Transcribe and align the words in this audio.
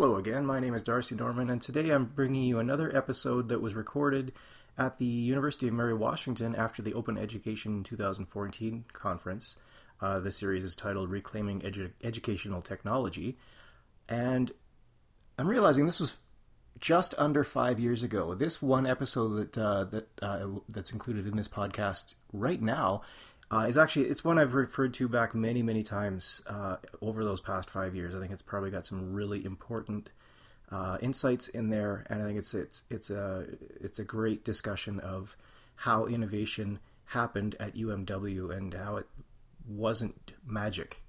Hello 0.00 0.16
again, 0.16 0.46
my 0.46 0.60
name 0.60 0.72
is 0.74 0.82
D'Arcy 0.82 1.14
Norman, 1.14 1.50
and 1.50 1.60
today 1.60 1.90
I'm 1.90 2.06
bringing 2.06 2.44
you 2.44 2.58
another 2.58 2.90
episode 2.96 3.50
that 3.50 3.60
was 3.60 3.74
recorded 3.74 4.32
at 4.78 4.98
the 4.98 5.04
University 5.04 5.68
of 5.68 5.74
Mary 5.74 5.92
Washington 5.92 6.54
after 6.56 6.80
the 6.80 6.94
Open 6.94 7.18
Education 7.18 7.82
2014 7.82 8.86
conference. 8.94 9.56
Uh, 10.00 10.18
the 10.18 10.32
series 10.32 10.64
is 10.64 10.74
titled 10.74 11.10
Reclaiming 11.10 11.60
Edu- 11.60 11.90
Educational 12.02 12.62
Technology, 12.62 13.36
and 14.08 14.50
I'm 15.38 15.46
realizing 15.46 15.84
this 15.84 16.00
was 16.00 16.16
just 16.78 17.14
under 17.18 17.44
five 17.44 17.78
years 17.78 18.02
ago. 18.02 18.32
This 18.32 18.62
one 18.62 18.86
episode 18.86 19.52
that 19.52 19.58
uh, 19.58 19.84
that 19.84 20.08
uh, 20.22 20.46
that's 20.70 20.92
included 20.92 21.26
in 21.26 21.36
this 21.36 21.46
podcast 21.46 22.14
right 22.32 22.62
now 22.62 23.02
uh, 23.50 23.66
is 23.68 23.76
actually 23.76 24.06
it's 24.06 24.24
one 24.24 24.38
I've 24.38 24.54
referred 24.54 24.94
to 24.94 25.08
back 25.08 25.34
many 25.34 25.62
many 25.62 25.82
times 25.82 26.42
uh, 26.46 26.76
over 27.00 27.24
those 27.24 27.40
past 27.40 27.68
five 27.68 27.94
years. 27.94 28.14
I 28.14 28.20
think 28.20 28.32
it's 28.32 28.42
probably 28.42 28.70
got 28.70 28.86
some 28.86 29.12
really 29.12 29.44
important 29.44 30.10
uh, 30.70 30.98
insights 31.00 31.48
in 31.48 31.68
there, 31.68 32.04
and 32.08 32.22
I 32.22 32.26
think 32.26 32.38
it's 32.38 32.54
it's 32.54 32.82
it's 32.90 33.10
a 33.10 33.46
it's 33.80 33.98
a 33.98 34.04
great 34.04 34.44
discussion 34.44 35.00
of 35.00 35.36
how 35.74 36.06
innovation 36.06 36.78
happened 37.06 37.56
at 37.58 37.74
UMW 37.74 38.56
and 38.56 38.72
how 38.72 38.96
it 38.96 39.06
wasn't 39.66 40.32
magic. 40.46 41.02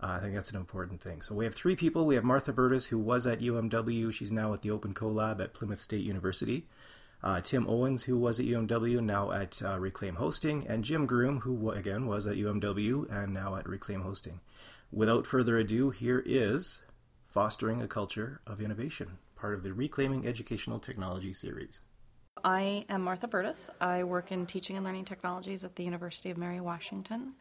Uh, 0.00 0.08
I 0.08 0.20
think 0.20 0.34
that's 0.34 0.50
an 0.50 0.56
important 0.56 1.00
thing. 1.00 1.22
So 1.22 1.34
we 1.34 1.44
have 1.44 1.54
three 1.54 1.74
people. 1.74 2.06
We 2.06 2.14
have 2.14 2.22
Martha 2.22 2.52
Burtis, 2.52 2.86
who 2.86 2.98
was 2.98 3.26
at 3.26 3.40
UMW. 3.40 4.12
She's 4.12 4.30
now 4.30 4.52
at 4.52 4.62
the 4.62 4.70
Open 4.70 4.94
CoLab 4.94 5.40
at 5.42 5.54
Plymouth 5.54 5.80
State 5.80 6.04
University 6.04 6.66
uh, 7.22 7.40
Tim 7.40 7.66
Owens, 7.68 8.04
who 8.04 8.16
was 8.16 8.38
at 8.38 8.46
UMW, 8.46 9.02
now 9.02 9.32
at 9.32 9.60
uh, 9.62 9.78
Reclaim 9.78 10.16
Hosting, 10.16 10.66
and 10.68 10.84
Jim 10.84 11.06
Groom, 11.06 11.40
who 11.40 11.70
again 11.70 12.06
was 12.06 12.26
at 12.26 12.36
UMW 12.36 13.10
and 13.10 13.34
now 13.34 13.56
at 13.56 13.68
Reclaim 13.68 14.02
Hosting. 14.02 14.40
Without 14.92 15.26
further 15.26 15.58
ado, 15.58 15.90
here 15.90 16.22
is 16.24 16.82
Fostering 17.26 17.82
a 17.82 17.88
Culture 17.88 18.40
of 18.46 18.60
Innovation, 18.60 19.18
part 19.36 19.54
of 19.54 19.62
the 19.62 19.72
Reclaiming 19.72 20.26
Educational 20.26 20.78
Technology 20.78 21.32
series. 21.32 21.80
I 22.44 22.84
am 22.88 23.02
Martha 23.02 23.26
Burtis. 23.26 23.68
I 23.80 24.04
work 24.04 24.30
in 24.30 24.46
teaching 24.46 24.76
and 24.76 24.84
learning 24.84 25.04
technologies 25.04 25.64
at 25.64 25.74
the 25.74 25.82
University 25.82 26.30
of 26.30 26.38
Mary 26.38 26.60
Washington, 26.60 27.34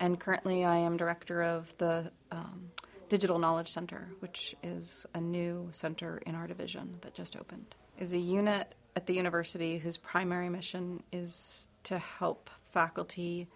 and 0.00 0.20
currently 0.20 0.64
I 0.64 0.76
am 0.76 0.98
director 0.98 1.42
of 1.42 1.74
the 1.78 2.10
um, 2.30 2.70
Digital 3.08 3.38
Knowledge 3.38 3.68
Center, 3.68 4.08
which 4.20 4.54
is 4.62 5.06
a 5.14 5.20
new 5.20 5.68
center 5.72 6.18
in 6.26 6.34
our 6.34 6.46
division 6.46 6.98
that 7.00 7.14
just 7.14 7.36
opened. 7.36 7.74
Is 7.98 8.12
a 8.12 8.18
unit 8.18 8.74
at 8.96 9.06
the 9.06 9.14
university 9.14 9.78
whose 9.78 9.96
primary 9.96 10.48
mission 10.48 11.02
is 11.12 11.68
to 11.84 11.98
help 11.98 12.50
faculty 12.72 13.48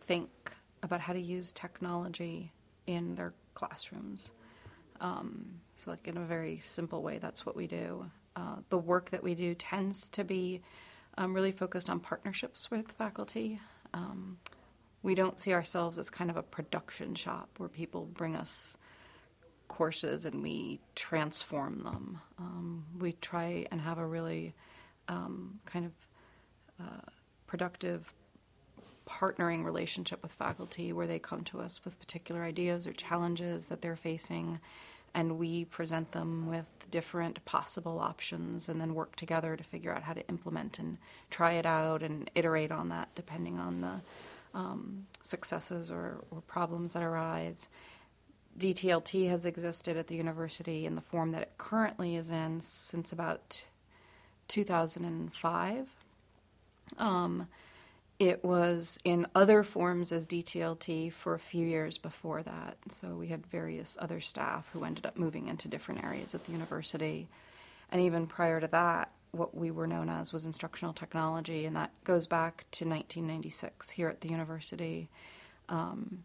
think 0.00 0.30
about 0.82 1.00
how 1.00 1.12
to 1.12 1.20
use 1.20 1.52
technology 1.52 2.52
in 2.86 3.14
their 3.14 3.34
classrooms. 3.54 4.32
Um, 5.00 5.60
so, 5.76 5.90
like 5.90 6.08
in 6.08 6.16
a 6.16 6.24
very 6.24 6.58
simple 6.58 7.02
way, 7.02 7.18
that's 7.18 7.44
what 7.44 7.56
we 7.56 7.66
do. 7.66 8.10
Uh, 8.34 8.56
the 8.70 8.78
work 8.78 9.10
that 9.10 9.22
we 9.22 9.34
do 9.34 9.54
tends 9.54 10.08
to 10.10 10.24
be 10.24 10.62
um, 11.18 11.34
really 11.34 11.52
focused 11.52 11.90
on 11.90 12.00
partnerships 12.00 12.70
with 12.70 12.90
faculty. 12.92 13.60
Um, 13.92 14.38
we 15.02 15.14
don't 15.14 15.38
see 15.38 15.52
ourselves 15.52 15.98
as 15.98 16.08
kind 16.08 16.30
of 16.30 16.36
a 16.36 16.42
production 16.42 17.14
shop 17.14 17.50
where 17.58 17.68
people 17.68 18.06
bring 18.06 18.36
us 18.36 18.78
courses 19.72 20.24
and 20.26 20.42
we 20.42 20.78
transform 20.94 21.82
them. 21.82 22.20
Um, 22.38 22.84
we 22.98 23.12
try 23.12 23.66
and 23.70 23.80
have 23.80 23.98
a 23.98 24.06
really 24.06 24.54
um, 25.08 25.60
kind 25.66 25.86
of 25.86 25.92
uh, 26.78 27.10
productive 27.46 28.12
partnering 29.08 29.64
relationship 29.64 30.22
with 30.22 30.32
faculty 30.32 30.92
where 30.92 31.06
they 31.06 31.18
come 31.18 31.42
to 31.44 31.60
us 31.60 31.84
with 31.84 31.98
particular 31.98 32.44
ideas 32.44 32.86
or 32.86 32.92
challenges 32.92 33.66
that 33.66 33.82
they're 33.82 33.96
facing 33.96 34.60
and 35.14 35.38
we 35.38 35.64
present 35.66 36.12
them 36.12 36.46
with 36.46 36.66
different 36.90 37.44
possible 37.44 37.98
options 37.98 38.68
and 38.68 38.80
then 38.80 38.94
work 38.94 39.16
together 39.16 39.56
to 39.56 39.64
figure 39.64 39.92
out 39.92 40.02
how 40.02 40.12
to 40.12 40.26
implement 40.28 40.78
and 40.78 40.98
try 41.30 41.52
it 41.52 41.66
out 41.66 42.02
and 42.02 42.30
iterate 42.34 42.70
on 42.70 42.88
that 42.88 43.08
depending 43.14 43.58
on 43.58 43.80
the 43.80 44.00
um, 44.54 45.06
successes 45.22 45.90
or, 45.90 46.24
or, 46.30 46.42
problems 46.42 46.92
that 46.92 47.02
arise. 47.02 47.68
DTLT 48.58 49.28
has 49.28 49.46
existed 49.46 49.96
at 49.96 50.08
the 50.08 50.14
university 50.14 50.86
in 50.86 50.94
the 50.94 51.00
form 51.00 51.32
that 51.32 51.42
it 51.42 51.52
currently 51.58 52.16
is 52.16 52.30
in 52.30 52.60
since 52.60 53.12
about 53.12 53.64
2005. 54.48 55.88
Um, 56.98 57.48
it 58.18 58.44
was 58.44 59.00
in 59.04 59.26
other 59.34 59.62
forms 59.62 60.12
as 60.12 60.26
DTLT 60.26 61.12
for 61.12 61.34
a 61.34 61.40
few 61.40 61.66
years 61.66 61.98
before 61.98 62.42
that. 62.42 62.76
So 62.88 63.08
we 63.08 63.28
had 63.28 63.46
various 63.46 63.96
other 64.00 64.20
staff 64.20 64.70
who 64.72 64.84
ended 64.84 65.06
up 65.06 65.16
moving 65.16 65.48
into 65.48 65.66
different 65.66 66.04
areas 66.04 66.34
at 66.34 66.44
the 66.44 66.52
university. 66.52 67.28
And 67.90 68.00
even 68.00 68.26
prior 68.26 68.60
to 68.60 68.68
that, 68.68 69.10
what 69.32 69.56
we 69.56 69.70
were 69.70 69.86
known 69.86 70.08
as 70.08 70.32
was 70.32 70.46
instructional 70.46 70.92
technology, 70.92 71.64
and 71.64 71.74
that 71.74 71.90
goes 72.04 72.26
back 72.26 72.66
to 72.72 72.84
1996 72.84 73.90
here 73.90 74.08
at 74.08 74.20
the 74.20 74.28
university. 74.28 75.08
Um, 75.68 76.24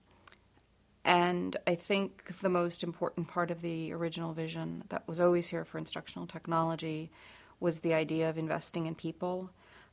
and 1.08 1.56
I 1.66 1.76
think 1.76 2.38
the 2.42 2.50
most 2.50 2.84
important 2.84 3.30
part 3.30 3.50
of 3.50 3.62
the 3.62 3.94
original 3.94 4.34
vision 4.34 4.84
that 4.90 5.08
was 5.08 5.22
always 5.22 5.48
here 5.48 5.64
for 5.64 5.78
instructional 5.78 6.28
technology 6.28 7.10
was 7.62 7.80
the 7.80 7.94
idea 7.94 8.30
of 8.30 8.38
investing 8.38 8.88
in 8.88 8.94
people 8.94 9.50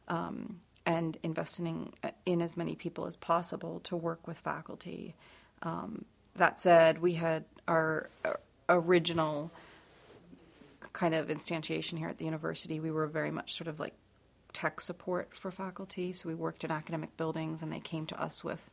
um, 0.08 0.60
and 0.84 1.16
investing 1.22 1.92
in 2.26 2.42
as 2.42 2.56
many 2.56 2.74
people 2.74 3.06
as 3.06 3.14
possible 3.14 3.78
to 3.84 3.96
work 3.96 4.26
with 4.26 4.38
faculty. 4.38 5.14
Um, 5.62 6.04
that 6.34 6.58
said, 6.58 7.00
we 7.00 7.14
had 7.14 7.44
our, 7.68 8.10
our 8.24 8.40
original 8.68 9.52
kind 10.92 11.14
of 11.14 11.28
instantiation 11.28 11.96
here 11.96 12.08
at 12.08 12.18
the 12.18 12.24
university. 12.24 12.80
We 12.80 12.90
were 12.90 13.06
very 13.06 13.30
much 13.30 13.54
sort 13.54 13.68
of 13.68 13.78
like 13.78 13.94
tech 14.52 14.80
support 14.80 15.36
for 15.36 15.52
faculty. 15.52 16.12
So 16.12 16.28
we 16.28 16.34
worked 16.34 16.64
in 16.64 16.72
academic 16.72 17.16
buildings, 17.16 17.62
and 17.62 17.72
they 17.72 17.78
came 17.78 18.04
to 18.06 18.20
us 18.20 18.42
with 18.42 18.68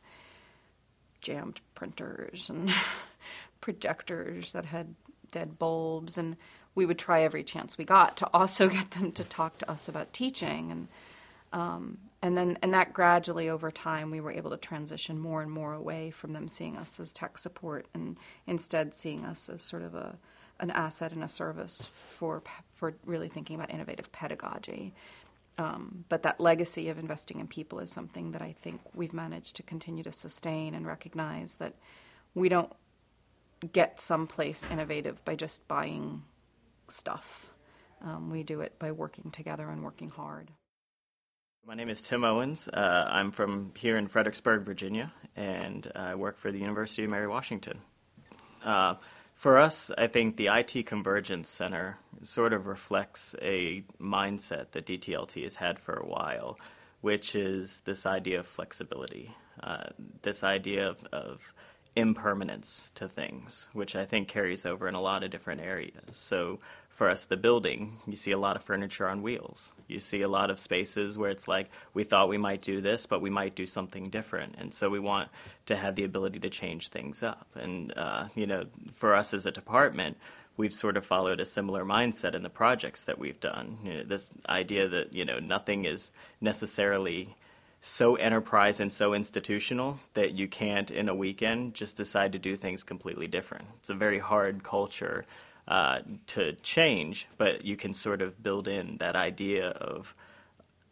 jammed 1.22 1.60
printers 1.74 2.50
and 2.50 2.72
projectors 3.60 4.52
that 4.52 4.64
had 4.64 4.94
dead 5.30 5.58
bulbs 5.58 6.18
and 6.18 6.36
we 6.74 6.86
would 6.86 6.98
try 6.98 7.22
every 7.22 7.44
chance 7.44 7.78
we 7.78 7.84
got 7.84 8.16
to 8.18 8.28
also 8.34 8.68
get 8.68 8.90
them 8.92 9.12
to 9.12 9.24
talk 9.24 9.58
to 9.58 9.70
us 9.70 9.88
about 9.88 10.12
teaching 10.12 10.70
and 10.70 10.88
um, 11.52 11.98
and 12.22 12.36
then 12.36 12.58
and 12.62 12.72
that 12.74 12.92
gradually 12.92 13.48
over 13.48 13.70
time 13.70 14.10
we 14.10 14.20
were 14.20 14.32
able 14.32 14.50
to 14.50 14.56
transition 14.56 15.18
more 15.18 15.42
and 15.42 15.50
more 15.50 15.74
away 15.74 16.10
from 16.10 16.32
them 16.32 16.48
seeing 16.48 16.76
us 16.76 16.98
as 16.98 17.12
tech 17.12 17.36
support 17.36 17.86
and 17.94 18.18
instead 18.46 18.94
seeing 18.94 19.24
us 19.24 19.48
as 19.48 19.60
sort 19.62 19.82
of 19.82 19.94
a 19.94 20.16
an 20.60 20.70
asset 20.70 21.12
and 21.12 21.24
a 21.24 21.28
service 21.28 21.90
for 22.18 22.42
for 22.74 22.94
really 23.04 23.28
thinking 23.28 23.56
about 23.56 23.70
innovative 23.70 24.10
pedagogy. 24.12 24.94
Um, 25.58 26.04
but 26.08 26.22
that 26.22 26.40
legacy 26.40 26.88
of 26.88 26.98
investing 26.98 27.38
in 27.38 27.46
people 27.46 27.78
is 27.80 27.90
something 27.90 28.32
that 28.32 28.42
I 28.42 28.52
think 28.52 28.80
we've 28.94 29.12
managed 29.12 29.56
to 29.56 29.62
continue 29.62 30.02
to 30.04 30.12
sustain 30.12 30.74
and 30.74 30.86
recognize 30.86 31.56
that 31.56 31.74
we 32.34 32.48
don't 32.48 32.72
get 33.72 34.00
someplace 34.00 34.66
innovative 34.70 35.24
by 35.24 35.36
just 35.36 35.68
buying 35.68 36.22
stuff. 36.88 37.52
Um, 38.02 38.30
we 38.30 38.42
do 38.42 38.60
it 38.62 38.78
by 38.78 38.92
working 38.92 39.30
together 39.30 39.68
and 39.68 39.84
working 39.84 40.10
hard. 40.10 40.50
My 41.64 41.74
name 41.74 41.88
is 41.88 42.02
Tim 42.02 42.24
Owens. 42.24 42.66
Uh, 42.66 43.06
I'm 43.08 43.30
from 43.30 43.72
here 43.76 43.96
in 43.96 44.08
Fredericksburg, 44.08 44.62
Virginia, 44.62 45.12
and 45.36 45.90
I 45.94 46.16
work 46.16 46.38
for 46.38 46.50
the 46.50 46.58
University 46.58 47.04
of 47.04 47.10
Mary 47.10 47.28
Washington. 47.28 47.78
Uh, 48.64 48.94
for 49.42 49.58
us, 49.58 49.90
I 49.98 50.06
think 50.06 50.36
the 50.36 50.50
IT 50.52 50.86
Convergence 50.86 51.48
Center 51.48 51.98
sort 52.22 52.52
of 52.52 52.68
reflects 52.68 53.34
a 53.42 53.82
mindset 54.00 54.70
that 54.70 54.86
DTLT 54.86 55.42
has 55.42 55.56
had 55.56 55.80
for 55.80 55.94
a 55.94 56.06
while, 56.06 56.60
which 57.00 57.34
is 57.34 57.80
this 57.80 58.06
idea 58.06 58.38
of 58.38 58.46
flexibility, 58.46 59.34
uh, 59.60 59.86
this 60.22 60.44
idea 60.44 60.88
of, 60.88 61.04
of 61.10 61.54
impermanence 61.96 62.92
to 62.94 63.08
things, 63.08 63.66
which 63.72 63.96
I 63.96 64.04
think 64.04 64.28
carries 64.28 64.64
over 64.64 64.86
in 64.86 64.94
a 64.94 65.00
lot 65.00 65.24
of 65.24 65.32
different 65.32 65.60
areas. 65.60 66.12
So 66.12 66.60
for 66.92 67.08
us, 67.08 67.24
the 67.24 67.38
building, 67.38 67.96
you 68.06 68.16
see 68.16 68.32
a 68.32 68.38
lot 68.38 68.54
of 68.54 68.62
furniture 68.62 69.08
on 69.08 69.22
wheels. 69.22 69.72
You 69.88 69.98
see 69.98 70.20
a 70.20 70.28
lot 70.28 70.50
of 70.50 70.58
spaces 70.58 71.16
where 71.16 71.30
it's 71.30 71.48
like, 71.48 71.70
we 71.94 72.04
thought 72.04 72.28
we 72.28 72.38
might 72.38 72.60
do 72.60 72.82
this, 72.82 73.06
but 73.06 73.22
we 73.22 73.30
might 73.30 73.54
do 73.54 73.64
something 73.64 74.10
different. 74.10 74.56
And 74.58 74.74
so 74.74 74.90
we 74.90 74.98
want 74.98 75.30
to 75.66 75.76
have 75.76 75.94
the 75.94 76.04
ability 76.04 76.38
to 76.40 76.50
change 76.50 76.88
things 76.88 77.22
up. 77.22 77.46
And, 77.54 77.96
uh, 77.96 78.26
you 78.34 78.46
know, 78.46 78.66
for 78.94 79.14
us 79.14 79.32
as 79.32 79.46
a 79.46 79.50
department, 79.50 80.18
we've 80.58 80.74
sort 80.74 80.98
of 80.98 81.06
followed 81.06 81.40
a 81.40 81.46
similar 81.46 81.82
mindset 81.82 82.34
in 82.34 82.42
the 82.42 82.50
projects 82.50 83.04
that 83.04 83.18
we've 83.18 83.40
done. 83.40 83.78
You 83.82 83.94
know, 83.94 84.02
this 84.04 84.30
idea 84.46 84.86
that, 84.88 85.14
you 85.14 85.24
know, 85.24 85.38
nothing 85.38 85.86
is 85.86 86.12
necessarily 86.42 87.36
so 87.80 88.16
enterprise 88.16 88.80
and 88.80 88.92
so 88.92 89.14
institutional 89.14 89.98
that 90.12 90.32
you 90.32 90.46
can't 90.46 90.90
in 90.90 91.08
a 91.08 91.14
weekend 91.14 91.74
just 91.74 91.96
decide 91.96 92.32
to 92.32 92.38
do 92.38 92.54
things 92.54 92.84
completely 92.84 93.26
different. 93.26 93.64
It's 93.78 93.90
a 93.90 93.94
very 93.94 94.18
hard 94.18 94.62
culture 94.62 95.24
uh, 95.68 96.00
to 96.28 96.52
change, 96.56 97.28
but 97.36 97.64
you 97.64 97.76
can 97.76 97.94
sort 97.94 98.22
of 98.22 98.42
build 98.42 98.68
in 98.68 98.96
that 98.98 99.16
idea 99.16 99.68
of 99.68 100.14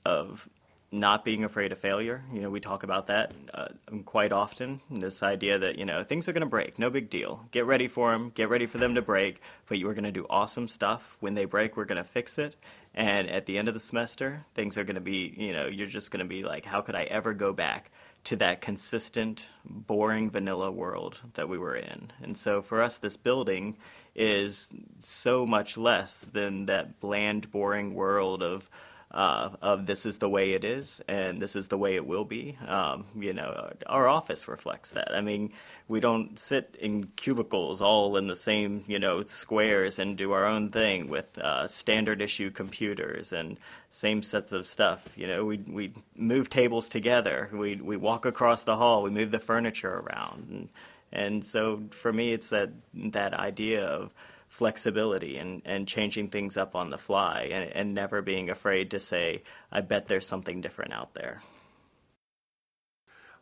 of 0.04 0.48
not 0.92 1.24
being 1.24 1.44
afraid 1.44 1.70
of 1.70 1.78
failure. 1.78 2.24
You 2.32 2.40
know, 2.40 2.50
we 2.50 2.58
talk 2.58 2.82
about 2.82 3.06
that 3.08 3.32
uh, 3.54 3.68
quite 4.04 4.32
often. 4.32 4.80
This 4.90 5.22
idea 5.22 5.58
that 5.58 5.78
you 5.78 5.84
know 5.84 6.02
things 6.02 6.28
are 6.28 6.32
going 6.32 6.40
to 6.40 6.46
break, 6.46 6.78
no 6.78 6.90
big 6.90 7.10
deal. 7.10 7.46
Get 7.50 7.66
ready 7.66 7.88
for 7.88 8.10
them. 8.10 8.32
Get 8.34 8.48
ready 8.48 8.66
for 8.66 8.78
them 8.78 8.94
to 8.94 9.02
break. 9.02 9.40
But 9.68 9.78
you 9.78 9.88
are 9.88 9.94
going 9.94 10.04
to 10.04 10.12
do 10.12 10.26
awesome 10.28 10.68
stuff. 10.68 11.16
When 11.20 11.34
they 11.34 11.44
break, 11.44 11.76
we're 11.76 11.84
going 11.84 12.02
to 12.02 12.04
fix 12.04 12.38
it. 12.38 12.56
And 12.94 13.28
at 13.28 13.46
the 13.46 13.56
end 13.56 13.68
of 13.68 13.74
the 13.74 13.80
semester, 13.80 14.42
things 14.54 14.76
are 14.76 14.84
going 14.84 14.96
to 14.96 15.00
be, 15.00 15.32
you 15.36 15.52
know, 15.52 15.66
you're 15.66 15.86
just 15.86 16.10
going 16.10 16.24
to 16.24 16.28
be 16.28 16.42
like, 16.42 16.64
how 16.64 16.80
could 16.80 16.96
I 16.96 17.04
ever 17.04 17.34
go 17.34 17.52
back 17.52 17.92
to 18.24 18.36
that 18.36 18.60
consistent, 18.60 19.48
boring, 19.64 20.28
vanilla 20.28 20.72
world 20.72 21.20
that 21.34 21.48
we 21.48 21.56
were 21.56 21.76
in? 21.76 22.10
And 22.20 22.36
so 22.36 22.62
for 22.62 22.82
us, 22.82 22.98
this 22.98 23.16
building 23.16 23.76
is 24.20 24.72
so 24.98 25.46
much 25.46 25.78
less 25.78 26.20
than 26.20 26.66
that 26.66 27.00
bland, 27.00 27.50
boring 27.50 27.94
world 27.94 28.42
of 28.42 28.68
uh, 29.10 29.50
of 29.60 29.86
this 29.86 30.06
is 30.06 30.18
the 30.18 30.28
way 30.28 30.52
it 30.52 30.62
is 30.62 31.00
and 31.08 31.42
this 31.42 31.56
is 31.56 31.66
the 31.66 31.78
way 31.78 31.96
it 31.96 32.06
will 32.06 32.24
be. 32.24 32.56
Um, 32.66 33.06
you 33.16 33.32
know, 33.32 33.72
our 33.86 34.06
office 34.06 34.46
reflects 34.46 34.92
that. 34.92 35.12
I 35.12 35.20
mean, 35.20 35.52
we 35.88 35.98
don't 35.98 36.38
sit 36.38 36.76
in 36.78 37.08
cubicles 37.16 37.80
all 37.80 38.16
in 38.16 38.28
the 38.28 38.36
same, 38.36 38.84
you 38.86 39.00
know, 39.00 39.22
squares 39.22 39.98
and 39.98 40.16
do 40.16 40.30
our 40.30 40.46
own 40.46 40.70
thing 40.70 41.08
with 41.08 41.38
uh, 41.38 41.66
standard 41.66 42.22
issue 42.22 42.50
computers 42.50 43.32
and 43.32 43.58
same 43.88 44.22
sets 44.22 44.52
of 44.52 44.64
stuff. 44.64 45.12
You 45.16 45.26
know, 45.26 45.44
we 45.44 45.56
we 45.56 45.92
move 46.14 46.48
tables 46.48 46.88
together. 46.88 47.50
We 47.52 47.76
we 47.76 47.96
walk 47.96 48.26
across 48.26 48.62
the 48.62 48.76
hall. 48.76 49.02
We 49.02 49.10
move 49.10 49.32
the 49.32 49.40
furniture 49.40 49.92
around. 49.92 50.46
And, 50.50 50.68
and 51.12 51.44
so 51.44 51.82
for 51.90 52.12
me, 52.12 52.32
it's 52.32 52.50
that 52.50 52.70
that 52.94 53.34
idea 53.34 53.84
of 53.84 54.14
flexibility 54.48 55.38
and, 55.38 55.62
and 55.64 55.86
changing 55.86 56.28
things 56.28 56.56
up 56.56 56.74
on 56.74 56.90
the 56.90 56.98
fly 56.98 57.48
and, 57.52 57.70
and 57.72 57.94
never 57.94 58.20
being 58.20 58.50
afraid 58.50 58.90
to 58.90 58.98
say, 58.98 59.42
I 59.70 59.80
bet 59.80 60.08
there's 60.08 60.26
something 60.26 60.60
different 60.60 60.92
out 60.92 61.14
there. 61.14 61.40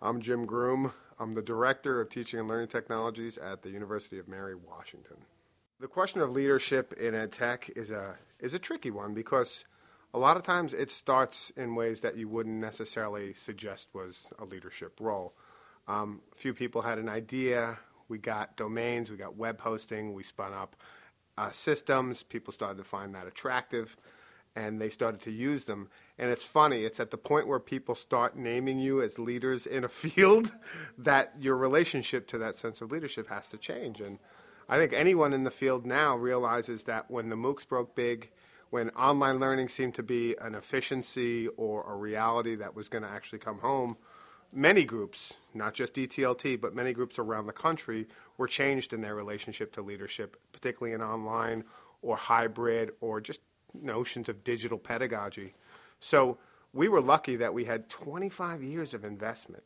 I'm 0.01 0.21
Jim 0.21 0.45
Groom. 0.47 0.93
I'm 1.19 1.35
the 1.35 1.43
Director 1.43 2.01
of 2.01 2.11
Teaching 2.11 2.39
and 2.39 2.49
Learning 2.49 2.69
Technologies 2.69 3.39
at 3.39 3.63
the 3.63 3.71
University 3.71 4.19
of 4.19 4.29
Mary 4.29 4.55
Washington. 4.55 5.17
The 5.81 5.89
question 5.89 6.21
of 6.21 6.31
leadership 6.31 6.93
in 6.93 7.15
ed 7.15 7.33
tech 7.33 7.71
is 7.75 7.91
a, 7.91 8.17
is 8.39 8.55
a 8.55 8.59
tricky 8.59 8.91
one 8.91 9.15
because 9.15 9.65
a 10.13 10.19
lot 10.19 10.37
of 10.37 10.43
times 10.43 10.75
it 10.75 10.91
starts 10.91 11.51
in 11.57 11.75
ways 11.75 12.01
that 12.01 12.17
you 12.17 12.29
wouldn't 12.29 12.61
necessarily 12.61 13.33
suggest 13.33 13.89
was 13.93 14.33
a 14.39 14.45
leadership 14.45 14.99
role. 15.01 15.35
Um, 15.89 16.21
a 16.33 16.37
few 16.37 16.53
people 16.53 16.83
had 16.83 16.99
an 16.99 17.09
idea. 17.09 17.79
We 18.09 18.19
got 18.19 18.57
domains, 18.57 19.11
we 19.11 19.17
got 19.17 19.37
web 19.37 19.61
hosting, 19.61 20.15
we 20.15 20.23
spun 20.23 20.53
up 20.53 20.77
uh, 21.37 21.51
systems. 21.51 22.23
People 22.23 22.53
started 22.53 22.79
to 22.79 22.85
find 22.85 23.15
that 23.15 23.27
attractive, 23.27 23.97
and 24.55 24.81
they 24.81 24.91
started 24.91 25.21
to 25.23 25.31
use 25.31 25.65
them. 25.65 25.89
And 26.19 26.31
it's 26.31 26.45
funny, 26.45 26.85
it's 26.85 27.01
at 27.01 27.11
the 27.11 27.19
point 27.19 27.49
where 27.49 27.59
people 27.59 27.95
start 27.95 28.37
naming 28.37 28.79
you 28.79 29.03
as 29.03 29.19
leaders 29.19 29.67
in 29.67 29.85
a 29.85 29.89
field 29.89 30.53
that 30.99 31.35
your 31.41 31.57
relationship 31.57 32.27
to 32.29 32.39
that 32.39 32.55
sense 32.55 32.81
of 32.81 32.93
leadership 32.93 33.29
has 33.29 33.49
to 33.49 33.57
change. 33.57 34.01
And 34.01 34.19
I 34.69 34.77
think 34.77 34.93
anyone 34.93 35.33
in 35.33 35.45
the 35.45 35.51
field 35.51 35.87
now 35.87 36.17
realizes 36.17 36.85
that 36.85 37.11
when 37.11 37.31
the 37.31 37.37
MOOCs 37.37 37.67
broke 37.67 37.95
big, 37.95 38.31
when 38.71 38.91
online 38.91 39.39
learning 39.39 39.69
seemed 39.69 39.95
to 39.95 40.03
be 40.03 40.37
an 40.41 40.55
efficiency 40.55 41.49
or 41.57 41.91
a 41.91 41.97
reality 41.97 42.57
that 42.57 42.75
was 42.75 42.91
going 42.91 43.03
to 43.03 43.09
actually 43.09 43.39
come 43.39 43.61
home, 43.61 43.97
many 44.55 44.85
groups, 44.85 45.35
not 45.55 45.75
just 45.75 45.95
DTLT, 45.95 46.61
but 46.61 46.75
many 46.75 46.93
groups 46.93 47.19
around 47.19 47.47
the 47.47 47.53
country 47.53 48.07
were 48.37 48.47
changed 48.47 48.93
in 48.93 49.01
their 49.01 49.15
relationship 49.15 49.73
to 49.75 49.83
leadership, 49.83 50.37
particularly 50.53 50.95
in 50.95 51.03
online 51.03 51.65
or 52.03 52.17
hybrid 52.17 52.93
or 53.01 53.21
just 53.21 53.41
notions 53.75 54.29
of 54.29 54.45
digital 54.45 54.79
pedagogy. 54.79 55.55
So 56.01 56.39
we 56.73 56.89
were 56.89 57.01
lucky 57.01 57.37
that 57.37 57.55
we 57.55 57.65
had 57.65 57.89
25 57.89 58.63
years 58.63 58.95
of 58.95 59.05
investment 59.05 59.65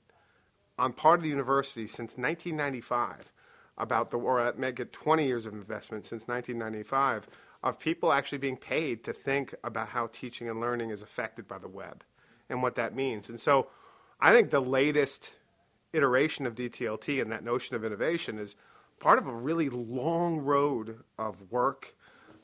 on 0.79 0.93
part 0.93 1.19
of 1.19 1.23
the 1.23 1.29
university 1.29 1.87
since 1.87 2.17
1995 2.17 3.33
about 3.79 4.11
the 4.11 4.19
or 4.19 4.53
make 4.57 4.81
it 4.81 4.93
20 4.93 5.27
years 5.27 5.47
of 5.47 5.53
investment 5.53 6.05
since 6.05 6.29
1995 6.29 7.27
of 7.63 7.79
people 7.79 8.13
actually 8.13 8.39
being 8.39 8.57
paid 8.57 9.05
to 9.05 9.13
think 9.13 9.55
about 9.63 9.89
how 9.89 10.09
teaching 10.09 10.49
and 10.49 10.61
learning 10.61 10.91
is 10.91 11.03
affected 11.03 11.47
by 11.47 11.59
the 11.59 11.69
web 11.69 12.03
and 12.49 12.63
what 12.63 12.75
that 12.75 12.95
means. 12.95 13.29
And 13.29 13.41
so 13.41 13.69
I 14.25 14.33
think 14.33 14.51
the 14.51 14.61
latest 14.61 15.35
iteration 15.93 16.47
of 16.47 16.55
DTLT 16.55 17.21
and 17.21 17.33
that 17.33 17.43
notion 17.43 17.75
of 17.75 17.85
innovation 17.85 18.39
is 18.39 18.55
part 19.01 19.19
of 19.19 19.27
a 19.27 19.35
really 19.35 19.69
long 19.69 20.39
road 20.39 21.01
of 21.19 21.51
work, 21.51 21.97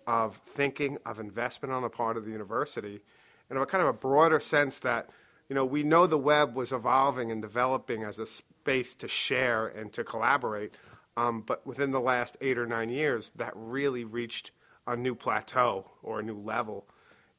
of 0.05 0.39
thinking, 0.39 0.99
of 1.07 1.21
investment 1.21 1.73
on 1.73 1.83
the 1.83 1.89
part 1.89 2.17
of 2.17 2.25
the 2.25 2.33
university, 2.33 3.01
and 3.49 3.57
of 3.57 3.63
a 3.63 3.67
kind 3.67 3.81
of 3.81 3.89
a 3.89 3.93
broader 3.93 4.41
sense 4.41 4.81
that 4.81 5.09
you 5.49 5.55
know 5.55 5.65
we 5.65 5.85
know 5.85 6.09
the 6.09 6.19
web 6.19 6.57
was 6.57 6.73
evolving 6.73 7.31
and 7.31 7.41
developing 7.41 8.03
as 8.03 8.19
a 8.19 8.27
space 8.27 8.97
to 8.97 9.07
share 9.07 9.69
and 9.69 9.93
to 9.93 10.03
collaborate, 10.03 10.75
um, 11.17 11.43
but 11.47 11.65
within 11.65 11.93
the 11.93 12.01
last 12.01 12.37
eight 12.41 12.59
or 12.59 12.67
nine 12.67 12.89
years, 12.89 13.31
that 13.37 13.53
really 13.55 14.03
reached 14.03 14.51
a 14.89 14.97
new 14.97 15.15
plateau 15.15 15.89
or 16.03 16.19
a 16.19 16.25
new 16.25 16.41
level 16.41 16.89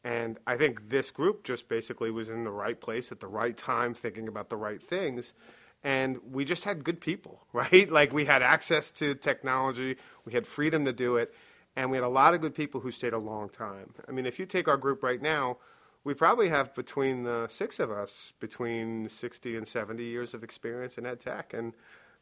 and 0.04 0.38
I 0.48 0.56
think 0.56 0.90
this 0.90 1.12
group 1.12 1.44
just 1.44 1.68
basically 1.68 2.12
was 2.12 2.30
in 2.30 2.44
the 2.44 2.52
right 2.52 2.80
place 2.80 3.12
at 3.12 3.20
the 3.20 3.28
right 3.28 3.56
time, 3.56 3.94
thinking 3.94 4.28
about 4.28 4.50
the 4.50 4.56
right 4.56 4.82
things. 4.82 5.34
And 5.84 6.20
we 6.32 6.46
just 6.46 6.64
had 6.64 6.84
good 6.84 7.02
people, 7.02 7.46
right? 7.54 7.92
Like 7.92 8.14
we 8.14 8.26
had 8.26 8.42
access 8.42 8.92
to 8.92 9.16
technology, 9.16 9.98
we 10.26 10.34
had 10.34 10.48
freedom 10.48 10.86
to 10.86 10.94
do 10.94 11.18
it, 11.18 11.34
and 11.76 11.92
we 11.92 11.98
had 11.98 12.04
a 12.04 12.10
lot 12.10 12.34
of 12.34 12.42
good 12.42 12.56
people 12.56 12.82
who 12.82 12.92
stayed 12.92 13.14
a 13.14 13.20
long 13.20 13.50
time. 13.50 13.94
I 14.08 14.12
mean, 14.12 14.26
if 14.26 14.40
you 14.40 14.46
take 14.46 14.68
our 14.68 14.78
group 14.78 15.04
right 15.04 15.22
now, 15.22 15.58
we 16.04 16.14
probably 16.14 16.50
have 16.50 16.74
between 16.74 17.24
the 17.24 17.48
six 17.48 17.80
of 17.80 17.92
us 17.92 18.34
between 18.40 19.10
60 19.10 19.58
and 19.58 19.68
70 19.68 20.04
years 20.04 20.34
of 20.34 20.44
experience 20.44 20.98
in 20.98 21.06
ed 21.06 21.20
tech. 21.20 21.54
And 21.54 21.74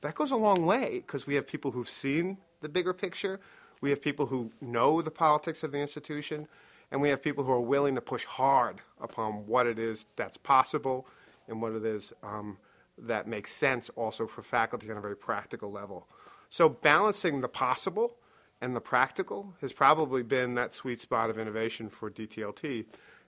that 0.02 0.16
goes 0.16 0.32
a 0.32 0.36
long 0.36 0.66
way 0.66 1.04
because 1.06 1.28
we 1.28 1.36
have 1.36 1.46
people 1.46 1.72
who've 1.72 1.88
seen 1.88 2.38
the 2.62 2.70
bigger 2.70 2.94
picture, 2.94 3.40
we 3.82 3.92
have 3.92 4.02
people 4.02 4.26
who 4.26 4.52
know 4.60 5.02
the 5.04 5.12
politics 5.12 5.64
of 5.64 5.72
the 5.72 5.78
institution 5.78 6.48
and 6.92 7.02
we 7.02 7.10
have 7.10 7.22
people 7.22 7.44
who 7.44 7.52
are 7.52 7.62
willing 7.62 7.96
to 7.96 8.02
push 8.02 8.26
hard 8.26 8.82
upon 9.02 9.46
what 9.46 9.68
it 9.68 9.80
is 9.80 10.06
that's 10.16 10.38
possible 10.38 11.08
and 11.48 11.62
what 11.62 11.74
it 11.74 11.86
is 11.86 12.14
um, 12.24 12.58
that 12.98 13.28
makes 13.28 13.52
sense 13.52 13.90
also 13.96 14.28
for 14.28 14.42
faculty 14.42 14.90
on 14.90 14.98
a 14.98 15.02
very 15.02 15.16
practical 15.16 15.72
level. 15.72 16.08
So 16.50 16.70
balancing 16.70 17.42
the 17.42 17.48
possible 17.48 18.18
and 18.62 18.76
the 18.76 18.82
practical 18.82 19.54
has 19.62 19.74
probably 19.74 20.24
been 20.24 20.56
that 20.56 20.74
sweet 20.74 21.02
spot 21.02 21.30
of 21.30 21.38
innovation 21.38 21.90
for 21.90 22.10
DTLT. 22.10 22.86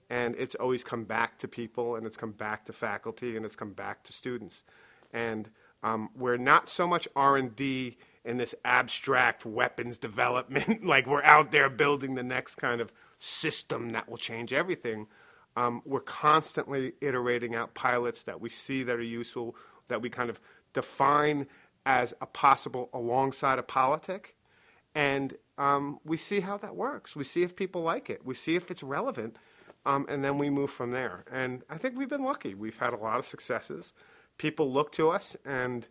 And 0.10 0.36
it's 0.40 0.56
always 0.56 0.84
come 0.84 1.04
back 1.04 1.38
to 1.40 1.48
people, 1.48 1.96
and 1.96 2.08
it's 2.08 2.18
come 2.18 2.32
back 2.32 2.66
to 2.66 2.74
faculty, 2.74 3.38
and 3.38 3.46
it's 3.46 3.56
come 3.56 3.74
back 3.74 4.02
to 4.06 4.14
students. 4.14 4.64
And 5.14 5.50
um, 5.84 6.10
we're 6.16 6.38
not 6.38 6.68
so 6.68 6.88
much 6.88 7.08
R&D 7.16 7.98
in 8.26 8.38
this 8.38 8.56
abstract 8.66 9.46
weapons 9.46 9.98
development, 9.98 10.86
like 10.86 11.08
we're 11.08 11.24
out 11.24 11.52
there 11.52 11.70
building 11.70 12.16
the 12.16 12.24
next 12.24 12.56
kind 12.56 12.82
of 12.82 12.92
system 13.20 13.92
that 13.92 14.10
will 14.10 14.18
change 14.18 14.54
everything. 14.54 15.08
Um, 15.56 15.82
we're 15.86 16.00
constantly 16.00 16.94
iterating 17.02 17.56
out 17.56 17.74
pilots 17.74 18.24
that 18.24 18.40
we 18.40 18.50
see 18.50 18.84
that 18.84 18.96
are 18.96 19.02
useful, 19.02 19.56
that 19.88 20.02
we 20.02 20.10
kind 20.10 20.30
of 20.30 20.40
define 20.74 21.48
as 21.86 22.14
a 22.22 22.26
possible 22.26 22.90
alongside 22.94 23.60
a 23.60 23.64
politic. 23.64 24.36
And 24.96 25.36
um, 25.58 26.00
we 26.04 26.18
see 26.18 26.40
how 26.40 26.58
that 26.58 26.76
works. 26.76 27.16
We 27.16 27.24
see 27.24 27.44
if 27.44 27.56
people 27.56 27.82
like 27.82 28.10
it. 28.10 28.26
We 28.26 28.34
see 28.34 28.56
if 28.56 28.72
it's 28.72 28.84
relevant. 28.84 29.38
Um, 29.86 30.06
and 30.10 30.24
then 30.24 30.38
we 30.38 30.50
move 30.50 30.70
from 30.70 30.92
there. 30.92 31.24
And 31.32 31.64
I 31.70 31.78
think 31.78 31.98
we've 31.98 32.10
been 32.10 32.24
lucky. 32.24 32.54
We've 32.54 32.78
had 32.78 32.94
a 32.94 32.98
lot 32.98 33.18
of 33.18 33.26
successes. 33.26 33.94
People 34.38 34.72
look 34.72 34.92
to 34.94 35.10
us, 35.10 35.36
and 35.46 35.88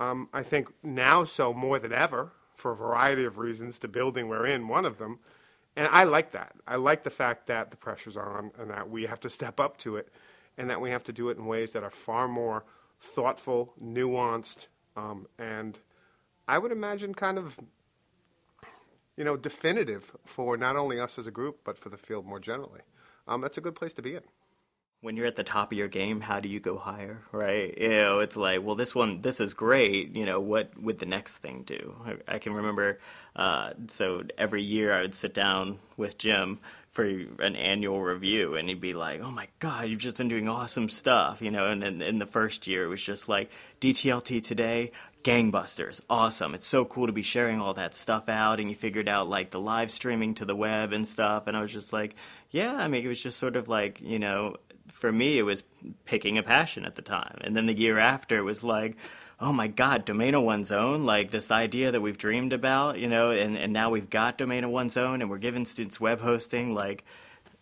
um, 0.00 0.28
I 0.32 0.42
think 0.42 0.72
now 0.82 1.24
so 1.24 1.52
more 1.52 1.78
than 1.78 1.92
ever, 1.92 2.32
for 2.54 2.72
a 2.72 2.76
variety 2.76 3.24
of 3.24 3.38
reasons, 3.38 3.78
the 3.78 3.88
building 3.88 4.28
we're 4.28 4.46
in, 4.46 4.68
one 4.68 4.84
of 4.84 4.98
them, 4.98 5.18
and 5.76 5.88
I 5.88 6.04
like 6.04 6.30
that. 6.32 6.52
I 6.66 6.76
like 6.76 7.02
the 7.02 7.10
fact 7.10 7.46
that 7.48 7.70
the 7.70 7.76
pressure's 7.76 8.16
on 8.16 8.52
and 8.58 8.70
that 8.70 8.88
we 8.88 9.06
have 9.06 9.20
to 9.20 9.30
step 9.30 9.58
up 9.58 9.76
to 9.78 9.96
it 9.96 10.08
and 10.56 10.70
that 10.70 10.80
we 10.80 10.90
have 10.90 11.02
to 11.04 11.12
do 11.12 11.30
it 11.30 11.36
in 11.36 11.46
ways 11.46 11.72
that 11.72 11.82
are 11.82 11.90
far 11.90 12.28
more 12.28 12.64
thoughtful, 13.00 13.74
nuanced, 13.82 14.68
um, 14.96 15.26
and 15.38 15.80
I 16.46 16.58
would 16.58 16.70
imagine 16.70 17.14
kind 17.14 17.38
of, 17.38 17.58
you 19.16 19.24
know, 19.24 19.36
definitive 19.36 20.14
for 20.24 20.56
not 20.56 20.76
only 20.76 21.00
us 21.00 21.18
as 21.18 21.26
a 21.26 21.32
group, 21.32 21.60
but 21.64 21.76
for 21.76 21.88
the 21.88 21.98
field 21.98 22.24
more 22.24 22.38
generally. 22.38 22.80
Um, 23.26 23.40
that's 23.40 23.58
a 23.58 23.60
good 23.60 23.74
place 23.74 23.92
to 23.94 24.02
be 24.02 24.14
in 24.14 24.22
when 25.04 25.18
you're 25.18 25.26
at 25.26 25.36
the 25.36 25.44
top 25.44 25.70
of 25.70 25.76
your 25.76 25.86
game, 25.86 26.22
how 26.22 26.40
do 26.40 26.48
you 26.48 26.58
go 26.58 26.78
higher, 26.78 27.20
right? 27.30 27.76
You 27.76 27.90
know, 27.90 28.20
it's 28.20 28.38
like, 28.38 28.62
well, 28.62 28.74
this 28.74 28.94
one, 28.94 29.20
this 29.20 29.38
is 29.38 29.52
great. 29.52 30.16
You 30.16 30.24
know, 30.24 30.40
what 30.40 30.80
would 30.80 30.98
the 30.98 31.04
next 31.04 31.36
thing 31.36 31.62
do? 31.66 31.94
I, 32.06 32.36
I 32.36 32.38
can 32.38 32.54
remember, 32.54 32.98
uh, 33.36 33.74
so 33.88 34.22
every 34.38 34.62
year 34.62 34.94
I 34.94 35.02
would 35.02 35.14
sit 35.14 35.34
down 35.34 35.78
with 35.98 36.16
Jim 36.16 36.58
for 36.90 37.04
an 37.04 37.56
annual 37.56 38.00
review, 38.00 38.54
and 38.54 38.68
he'd 38.68 38.80
be 38.80 38.94
like, 38.94 39.20
"Oh 39.20 39.30
my 39.30 39.48
God, 39.58 39.88
you've 39.88 39.98
just 39.98 40.16
been 40.16 40.28
doing 40.28 40.48
awesome 40.48 40.88
stuff," 40.88 41.42
you 41.42 41.50
know. 41.50 41.66
And 41.66 41.82
in, 41.82 42.00
in 42.00 42.18
the 42.20 42.26
first 42.26 42.68
year, 42.68 42.84
it 42.84 42.88
was 42.88 43.02
just 43.02 43.28
like 43.28 43.50
DTLT 43.80 44.46
today, 44.46 44.92
gangbusters, 45.24 46.00
awesome. 46.08 46.54
It's 46.54 46.68
so 46.68 46.84
cool 46.84 47.08
to 47.08 47.12
be 47.12 47.22
sharing 47.22 47.60
all 47.60 47.74
that 47.74 47.96
stuff 47.96 48.28
out, 48.28 48.60
and 48.60 48.70
you 48.70 48.76
figured 48.76 49.08
out 49.08 49.28
like 49.28 49.50
the 49.50 49.60
live 49.60 49.90
streaming 49.90 50.34
to 50.34 50.44
the 50.44 50.54
web 50.54 50.92
and 50.92 51.06
stuff. 51.06 51.48
And 51.48 51.56
I 51.56 51.62
was 51.62 51.72
just 51.72 51.92
like, 51.92 52.14
yeah, 52.50 52.76
I 52.76 52.86
mean, 52.86 53.04
it 53.04 53.08
was 53.08 53.20
just 53.20 53.38
sort 53.38 53.56
of 53.56 53.68
like 53.68 54.00
you 54.00 54.20
know 54.20 54.56
for 55.04 55.12
me, 55.12 55.36
it 55.36 55.42
was 55.42 55.62
picking 56.06 56.38
a 56.38 56.42
passion 56.42 56.86
at 56.86 56.94
the 56.94 57.02
time. 57.02 57.36
And 57.42 57.54
then 57.54 57.66
the 57.66 57.76
year 57.76 57.98
after, 57.98 58.38
it 58.38 58.42
was 58.42 58.64
like, 58.64 58.96
oh 59.38 59.52
my 59.52 59.66
God, 59.66 60.06
domain 60.06 60.34
of 60.34 60.42
one's 60.42 60.72
own, 60.72 61.04
like 61.04 61.30
this 61.30 61.50
idea 61.50 61.92
that 61.92 62.00
we've 62.00 62.16
dreamed 62.16 62.54
about, 62.54 62.98
you 62.98 63.06
know, 63.06 63.30
and, 63.30 63.54
and 63.58 63.70
now 63.70 63.90
we've 63.90 64.08
got 64.08 64.38
domain 64.38 64.64
of 64.64 64.70
one's 64.70 64.96
own 64.96 65.20
and 65.20 65.28
we're 65.28 65.36
giving 65.36 65.66
students 65.66 66.00
web 66.00 66.22
hosting, 66.22 66.72
like, 66.72 67.04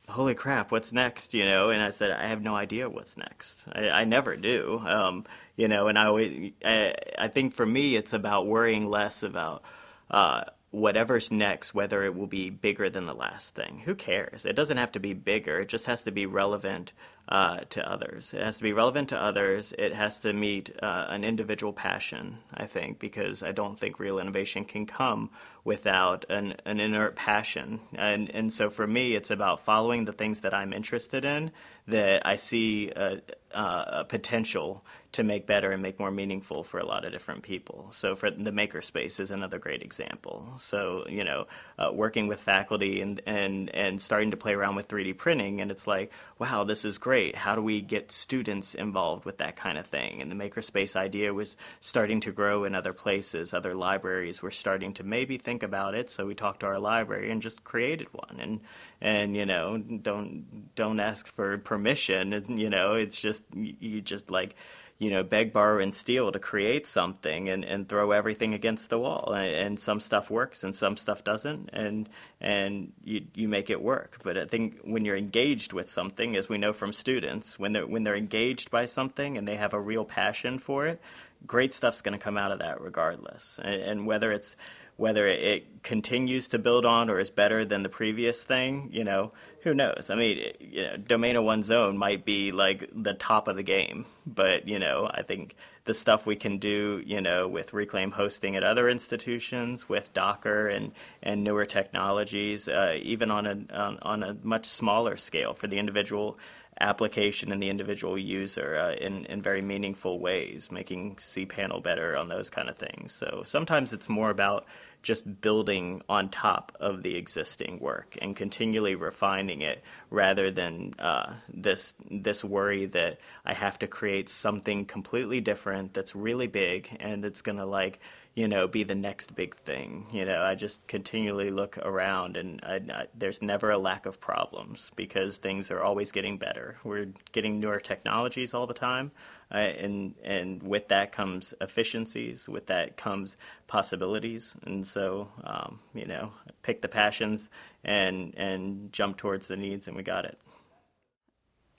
holy 0.08 0.36
crap, 0.36 0.70
what's 0.70 0.92
next, 0.92 1.34
you 1.34 1.44
know? 1.44 1.70
And 1.70 1.82
I 1.82 1.90
said, 1.90 2.12
I 2.12 2.28
have 2.28 2.42
no 2.42 2.54
idea 2.54 2.88
what's 2.88 3.16
next. 3.16 3.64
I, 3.72 3.88
I 3.88 4.04
never 4.04 4.36
do, 4.36 4.80
um, 4.86 5.24
you 5.56 5.66
know, 5.66 5.88
and 5.88 5.98
I, 5.98 6.06
always, 6.06 6.52
I, 6.64 6.94
I 7.18 7.26
think 7.26 7.54
for 7.54 7.66
me, 7.66 7.96
it's 7.96 8.12
about 8.12 8.46
worrying 8.46 8.86
less 8.86 9.24
about, 9.24 9.64
uh, 10.12 10.44
whatever's 10.72 11.30
next, 11.30 11.74
whether 11.74 12.02
it 12.02 12.14
will 12.14 12.26
be 12.26 12.48
bigger 12.48 12.88
than 12.88 13.04
the 13.04 13.14
last 13.14 13.54
thing. 13.54 13.82
Who 13.84 13.94
cares? 13.94 14.46
It 14.46 14.56
doesn't 14.56 14.78
have 14.78 14.92
to 14.92 15.00
be 15.00 15.12
bigger. 15.12 15.60
It 15.60 15.68
just 15.68 15.86
has 15.86 16.02
to 16.04 16.10
be 16.10 16.24
relevant 16.24 16.94
uh, 17.28 17.60
to 17.70 17.88
others. 17.88 18.32
It 18.34 18.42
has 18.42 18.56
to 18.56 18.62
be 18.62 18.72
relevant 18.72 19.10
to 19.10 19.22
others. 19.22 19.74
It 19.78 19.94
has 19.94 20.18
to 20.20 20.32
meet 20.32 20.70
uh, 20.82 21.06
an 21.08 21.24
individual 21.24 21.74
passion, 21.74 22.38
I 22.52 22.66
think, 22.66 22.98
because 22.98 23.42
I 23.42 23.52
don't 23.52 23.78
think 23.78 24.00
real 24.00 24.18
innovation 24.18 24.64
can 24.64 24.86
come 24.86 25.30
without 25.62 26.24
an, 26.30 26.54
an 26.64 26.80
inert 26.80 27.16
passion. 27.16 27.80
And, 27.94 28.30
and 28.30 28.50
so 28.50 28.70
for 28.70 28.86
me, 28.86 29.14
it's 29.14 29.30
about 29.30 29.64
following 29.64 30.06
the 30.06 30.12
things 30.12 30.40
that 30.40 30.54
I'm 30.54 30.72
interested 30.72 31.24
in 31.24 31.52
that 31.86 32.26
I 32.26 32.36
see 32.36 32.90
a, 32.90 33.20
a 33.52 34.04
potential 34.04 34.84
to 35.12 35.22
make 35.22 35.46
better 35.46 35.70
and 35.70 35.82
make 35.82 35.98
more 35.98 36.10
meaningful 36.10 36.64
for 36.64 36.80
a 36.80 36.86
lot 36.86 37.04
of 37.04 37.12
different 37.12 37.42
people. 37.42 37.88
So, 37.92 38.16
for 38.16 38.30
the 38.30 38.50
makerspace 38.50 39.20
is 39.20 39.30
another 39.30 39.58
great 39.58 39.82
example. 39.82 40.54
So, 40.58 41.04
you 41.08 41.22
know, 41.22 41.46
uh, 41.78 41.90
working 41.92 42.28
with 42.28 42.40
faculty 42.40 43.02
and, 43.02 43.20
and, 43.26 43.68
and 43.74 44.00
starting 44.00 44.30
to 44.30 44.36
play 44.38 44.54
around 44.54 44.74
with 44.74 44.88
3D 44.88 45.18
printing, 45.18 45.60
and 45.60 45.70
it's 45.70 45.86
like, 45.86 46.12
wow, 46.38 46.64
this 46.64 46.84
is 46.84 46.96
great. 46.96 47.36
How 47.36 47.54
do 47.54 47.62
we 47.62 47.82
get 47.82 48.10
students 48.10 48.74
involved 48.74 49.26
with 49.26 49.38
that 49.38 49.56
kind 49.56 49.76
of 49.76 49.86
thing? 49.86 50.22
And 50.22 50.30
the 50.30 50.34
makerspace 50.34 50.96
idea 50.96 51.34
was 51.34 51.56
starting 51.80 52.20
to 52.20 52.32
grow 52.32 52.64
in 52.64 52.74
other 52.74 52.94
places. 52.94 53.52
Other 53.52 53.74
libraries 53.74 54.40
were 54.40 54.50
starting 54.50 54.94
to 54.94 55.04
maybe 55.04 55.36
think 55.36 55.62
about 55.62 55.94
it. 55.94 56.08
So, 56.08 56.26
we 56.26 56.34
talked 56.34 56.60
to 56.60 56.66
our 56.66 56.78
library 56.78 57.30
and 57.30 57.42
just 57.42 57.64
created 57.64 58.08
one. 58.12 58.40
And, 58.40 58.60
and 59.02 59.36
you 59.36 59.44
know, 59.44 59.76
don't 59.78 60.74
don't 60.74 61.00
ask 61.00 61.26
for 61.34 61.58
permission. 61.58 62.56
You 62.56 62.70
know, 62.70 62.94
it's 62.94 63.20
just 63.20 63.44
you 63.52 64.00
just 64.00 64.30
like 64.30 64.54
you 65.02 65.10
know, 65.10 65.24
beg, 65.24 65.52
borrow, 65.52 65.82
and 65.82 65.92
steal 65.92 66.30
to 66.30 66.38
create 66.38 66.86
something 66.86 67.48
and, 67.48 67.64
and 67.64 67.88
throw 67.88 68.12
everything 68.12 68.54
against 68.54 68.88
the 68.88 69.00
wall. 69.00 69.32
And, 69.32 69.52
and, 69.52 69.80
some 69.80 69.98
stuff 69.98 70.30
works 70.30 70.62
and 70.62 70.72
some 70.72 70.96
stuff 70.96 71.24
doesn't, 71.24 71.70
and 71.72 72.08
and 72.40 72.92
you 73.02 73.22
you 73.34 73.48
make 73.48 73.68
it 73.68 73.82
work. 73.82 74.18
But 74.22 74.38
I 74.38 74.44
think 74.44 74.78
when 74.84 75.04
you're 75.04 75.16
engaged 75.16 75.72
with 75.72 75.88
something, 75.88 76.36
as 76.36 76.48
we 76.48 76.56
know 76.56 76.72
from 76.72 76.92
students, 76.92 77.58
when 77.58 77.72
they're 77.72 77.86
when 77.86 78.04
they're 78.04 78.14
engaged 78.14 78.70
by 78.70 78.86
something 78.86 79.36
and 79.36 79.48
they 79.48 79.56
have 79.56 79.74
a 79.74 79.80
real 79.80 80.04
passion 80.04 80.60
for 80.60 80.86
it, 80.86 81.00
great 81.48 81.72
stuff's 81.72 82.00
going 82.00 82.16
to 82.16 82.24
come 82.24 82.38
out 82.38 82.52
of 82.52 82.60
that 82.60 82.80
regardless. 82.80 83.58
And, 83.60 83.82
and 83.82 84.06
whether 84.06 84.30
it's 84.30 84.54
whether 84.96 85.26
it 85.26 85.82
continues 85.82 86.48
to 86.48 86.58
build 86.58 86.86
on 86.86 87.10
or 87.10 87.18
is 87.18 87.30
better 87.30 87.64
than 87.64 87.82
the 87.82 87.88
previous 87.88 88.44
thing, 88.44 88.88
you 88.92 89.02
know, 89.02 89.32
who 89.62 89.74
knows? 89.74 90.10
I 90.10 90.14
mean, 90.14 90.52
you 90.60 90.84
know, 90.84 90.96
domain 90.96 91.36
of 91.36 91.44
one's 91.44 91.70
own 91.70 91.96
might 91.96 92.24
be 92.24 92.52
like 92.52 92.88
the 92.94 93.14
top 93.14 93.48
of 93.48 93.56
the 93.56 93.62
game, 93.62 94.06
but 94.26 94.68
you 94.68 94.78
know, 94.78 95.10
I 95.12 95.22
think 95.22 95.56
the 95.84 95.94
stuff 95.94 96.26
we 96.26 96.36
can 96.36 96.58
do, 96.58 97.02
you 97.04 97.20
know, 97.20 97.48
with 97.48 97.72
reclaim 97.72 98.12
hosting 98.12 98.54
at 98.54 98.62
other 98.62 98.88
institutions, 98.88 99.88
with 99.88 100.12
Docker 100.12 100.68
and 100.68 100.92
and 101.22 101.42
newer 101.42 101.64
technologies, 101.64 102.68
uh, 102.68 102.96
even 103.00 103.30
on 103.30 103.46
a 103.46 103.74
on, 103.74 103.98
on, 104.02 104.22
a 104.22 104.36
much 104.42 104.66
smaller 104.66 105.16
scale 105.16 105.54
for 105.54 105.66
the 105.66 105.78
individual 105.78 106.38
application 106.80 107.52
and 107.52 107.62
the 107.62 107.68
individual 107.68 108.18
user 108.18 108.76
uh, 108.76 108.94
in 108.94 109.26
in 109.26 109.42
very 109.42 109.62
meaningful 109.62 110.18
ways, 110.18 110.70
making 110.70 111.16
cPanel 111.16 111.82
better 111.82 112.16
on 112.16 112.28
those 112.28 112.50
kind 112.50 112.68
of 112.68 112.76
things. 112.76 113.12
So 113.12 113.42
sometimes 113.44 113.92
it's 113.92 114.08
more 114.08 114.30
about 114.30 114.66
just 115.02 115.40
building 115.40 116.00
on 116.08 116.28
top 116.28 116.72
of 116.78 117.02
the 117.02 117.16
existing 117.16 117.78
work 117.80 118.16
and 118.22 118.36
continually 118.36 118.94
refining 118.94 119.60
it 119.60 119.82
rather 120.10 120.50
than 120.50 120.94
uh, 120.98 121.34
this 121.52 121.94
this 122.10 122.44
worry 122.44 122.86
that 122.86 123.18
I 123.44 123.52
have 123.52 123.78
to 123.80 123.86
create 123.86 124.28
something 124.28 124.84
completely 124.86 125.40
different 125.40 125.92
that's 125.92 126.14
really 126.14 126.46
big 126.46 126.88
and 127.00 127.24
it's 127.24 127.42
gonna 127.42 127.66
like 127.66 127.98
you 128.34 128.48
know 128.48 128.66
be 128.66 128.82
the 128.82 128.94
next 128.94 129.34
big 129.34 129.56
thing 129.56 130.06
you 130.12 130.24
know 130.24 130.42
I 130.42 130.54
just 130.54 130.86
continually 130.86 131.50
look 131.50 131.78
around 131.78 132.36
and 132.36 132.60
I, 132.62 132.80
I, 132.92 133.06
there's 133.14 133.42
never 133.42 133.70
a 133.70 133.78
lack 133.78 134.06
of 134.06 134.20
problems 134.20 134.90
because 134.96 135.36
things 135.36 135.70
are 135.70 135.82
always 135.82 136.12
getting 136.12 136.38
better 136.38 136.78
we're 136.84 137.08
getting 137.32 137.60
newer 137.60 137.80
technologies 137.80 138.54
all 138.54 138.66
the 138.66 138.74
time 138.74 139.12
uh, 139.52 139.58
and 139.58 140.14
and 140.24 140.62
with 140.62 140.88
that 140.88 141.12
comes 141.12 141.52
efficiencies. 141.60 142.48
With 142.48 142.66
that 142.66 142.96
comes 142.96 143.36
possibilities. 143.66 144.56
And 144.64 144.86
so, 144.86 145.28
um, 145.44 145.80
you 145.94 146.06
know, 146.06 146.32
pick 146.62 146.80
the 146.80 146.88
passions 146.88 147.50
and 147.84 148.34
and 148.36 148.92
jump 148.92 149.18
towards 149.18 149.48
the 149.48 149.56
needs, 149.56 149.88
and 149.88 149.96
we 149.96 150.02
got 150.02 150.24
it. 150.24 150.38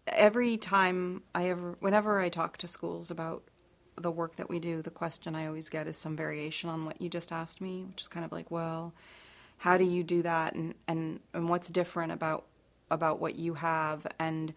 Every 0.06 0.58
time 0.58 1.24
I 1.34 1.50
ever, 1.50 1.78
whenever 1.80 2.20
I 2.20 2.30
talk 2.30 2.58
to 2.58 2.68
schools 2.68 3.10
about 3.10 3.44
the 4.00 4.12
work 4.12 4.36
that 4.38 4.50
we 4.50 4.60
do, 4.60 4.82
the 4.82 4.90
question 4.90 5.36
I 5.36 5.48
always 5.48 5.70
get 5.70 5.88
is 5.88 5.98
some 5.98 6.16
variation 6.16 6.70
on 6.70 6.86
what 6.86 7.02
you 7.02 7.10
just 7.10 7.32
asked 7.32 7.62
me, 7.62 7.84
which 7.84 8.02
is 8.02 8.08
kind 8.08 8.26
of 8.26 8.32
like, 8.32 8.50
well, 8.50 8.94
how 9.58 9.78
do 9.78 9.84
you 9.84 10.04
do 10.04 10.22
that, 10.24 10.56
and 10.56 10.74
and 10.88 11.20
and 11.34 11.48
what's 11.48 11.70
different 11.70 12.12
about 12.12 12.46
about 12.92 13.20
what 13.20 13.36
you 13.36 13.54
have, 13.54 14.06
and 14.20 14.54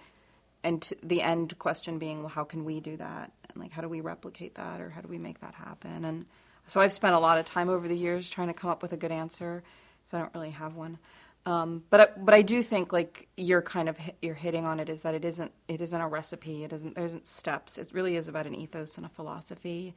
and 0.64 0.90
the 1.02 1.22
end 1.22 1.58
question 1.58 1.98
being, 1.98 2.20
well, 2.20 2.28
how 2.28 2.44
can 2.44 2.64
we 2.64 2.80
do 2.80 2.96
that? 2.96 3.30
And 3.50 3.62
like, 3.62 3.72
how 3.72 3.82
do 3.82 3.88
we 3.88 4.00
replicate 4.00 4.54
that, 4.56 4.80
or 4.80 4.90
how 4.90 5.00
do 5.00 5.08
we 5.08 5.18
make 5.18 5.40
that 5.40 5.54
happen? 5.54 6.04
And 6.04 6.26
so 6.66 6.80
I've 6.80 6.92
spent 6.92 7.14
a 7.14 7.20
lot 7.20 7.38
of 7.38 7.44
time 7.44 7.68
over 7.68 7.86
the 7.86 7.96
years 7.96 8.28
trying 8.28 8.48
to 8.48 8.54
come 8.54 8.70
up 8.70 8.82
with 8.82 8.92
a 8.92 8.96
good 8.96 9.12
answer, 9.12 9.62
because 10.00 10.14
I 10.14 10.18
don't 10.18 10.34
really 10.34 10.50
have 10.50 10.74
one. 10.74 10.98
Um, 11.46 11.84
but 11.90 12.24
but 12.24 12.34
I 12.34 12.42
do 12.42 12.60
think 12.60 12.92
like 12.92 13.28
you're 13.36 13.62
kind 13.62 13.88
of 13.88 13.96
you're 14.20 14.34
hitting 14.34 14.66
on 14.66 14.80
it 14.80 14.88
is 14.88 15.02
that 15.02 15.14
it 15.14 15.24
isn't 15.24 15.52
it 15.68 15.80
isn't 15.80 16.00
a 16.00 16.08
recipe. 16.08 16.64
It 16.64 16.72
isn't 16.72 16.96
there 16.96 17.04
isn't 17.04 17.26
steps. 17.26 17.78
It 17.78 17.88
really 17.92 18.16
is 18.16 18.26
about 18.28 18.46
an 18.46 18.54
ethos 18.54 18.96
and 18.96 19.06
a 19.06 19.08
philosophy, 19.08 19.94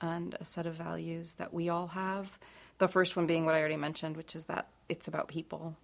and 0.00 0.36
a 0.40 0.44
set 0.44 0.66
of 0.66 0.74
values 0.74 1.36
that 1.36 1.54
we 1.54 1.68
all 1.68 1.86
have. 1.86 2.38
The 2.78 2.88
first 2.88 3.16
one 3.16 3.26
being 3.26 3.44
what 3.44 3.54
I 3.54 3.60
already 3.60 3.76
mentioned, 3.76 4.16
which 4.16 4.34
is 4.34 4.46
that 4.46 4.68
it's 4.88 5.06
about 5.08 5.28
people 5.28 5.76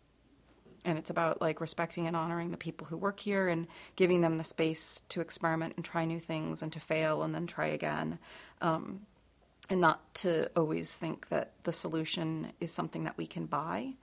and 0.85 0.99
it's 0.99 1.11
about 1.11 1.41
like 1.41 1.61
respecting 1.61 2.07
and 2.07 2.17
honoring 2.17 2.51
the 2.51 2.57
people 2.57 2.87
who 2.87 2.97
work 2.97 3.21
here 3.21 3.49
and 3.49 3.67
giving 3.97 4.21
them 4.21 4.37
the 4.37 4.45
space 4.45 5.03
to 5.09 5.21
experiment 5.21 5.75
and 5.77 5.85
try 5.85 6.05
new 6.05 6.21
things 6.21 6.63
and 6.63 6.73
to 6.73 6.81
fail 6.81 7.23
and 7.23 7.35
then 7.35 7.47
try 7.47 7.67
again 7.67 8.19
um, 8.61 9.01
and 9.71 9.81
not 9.81 10.15
to 10.15 10.51
always 10.57 10.99
think 10.99 11.29
that 11.31 11.53
the 11.63 11.73
solution 11.73 12.53
is 12.61 12.71
something 12.71 13.05
that 13.05 13.17
we 13.17 13.27
can 13.27 13.47
buy 13.47 13.95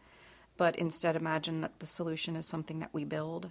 but 0.62 0.75
instead 0.75 1.15
imagine 1.15 1.62
that 1.62 1.80
the 1.80 1.86
solution 1.86 2.36
is 2.36 2.46
something 2.46 2.80
that 2.80 2.94
we 2.94 3.03
build 3.03 3.50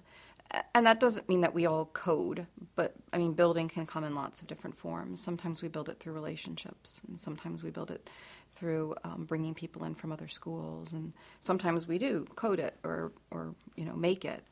and 0.75 0.85
that 0.87 1.00
doesn't 1.00 1.29
mean 1.29 1.43
that 1.43 1.55
we 1.55 1.67
all 1.67 1.87
code 1.87 2.47
but 2.75 2.95
i 3.12 3.19
mean 3.19 3.33
building 3.33 3.69
can 3.69 3.87
come 3.87 4.05
in 4.05 4.14
lots 4.14 4.40
of 4.40 4.49
different 4.49 4.76
forms 4.76 5.21
sometimes 5.21 5.62
we 5.62 5.69
build 5.69 5.88
it 5.88 5.99
through 5.99 6.12
relationships 6.12 7.02
and 7.09 7.19
sometimes 7.19 7.62
we 7.62 7.71
build 7.71 7.90
it 7.90 8.09
through 8.55 8.95
um, 9.05 9.25
bringing 9.25 9.55
people 9.55 9.85
in 9.85 9.95
from 9.95 10.12
other 10.12 10.29
schools, 10.29 10.93
and 10.93 11.12
sometimes 11.40 11.87
we 11.87 11.99
do 11.99 12.26
code 12.37 12.61
it 12.61 12.76
or 12.85 13.12
or 13.31 13.55
you 13.76 13.85
know 13.85 13.95
make 13.95 14.25
it. 14.25 14.45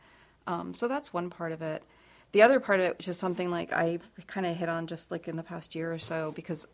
Um, 0.46 0.74
so 0.74 0.88
that's 0.88 1.12
one 1.12 1.30
part 1.30 1.52
of 1.52 1.62
it. 1.62 1.82
The 2.32 2.42
other 2.42 2.60
part 2.60 2.80
of 2.80 2.86
it, 2.86 2.98
which 2.98 3.08
is 3.08 3.18
something 3.18 3.50
like 3.50 3.72
I 3.72 3.98
kind 4.26 4.46
of 4.46 4.56
hit 4.56 4.68
on 4.68 4.86
just 4.86 5.10
like 5.10 5.28
in 5.28 5.36
the 5.36 5.42
past 5.42 5.74
year 5.74 5.92
or 5.92 5.98
so, 5.98 6.32
because 6.32 6.66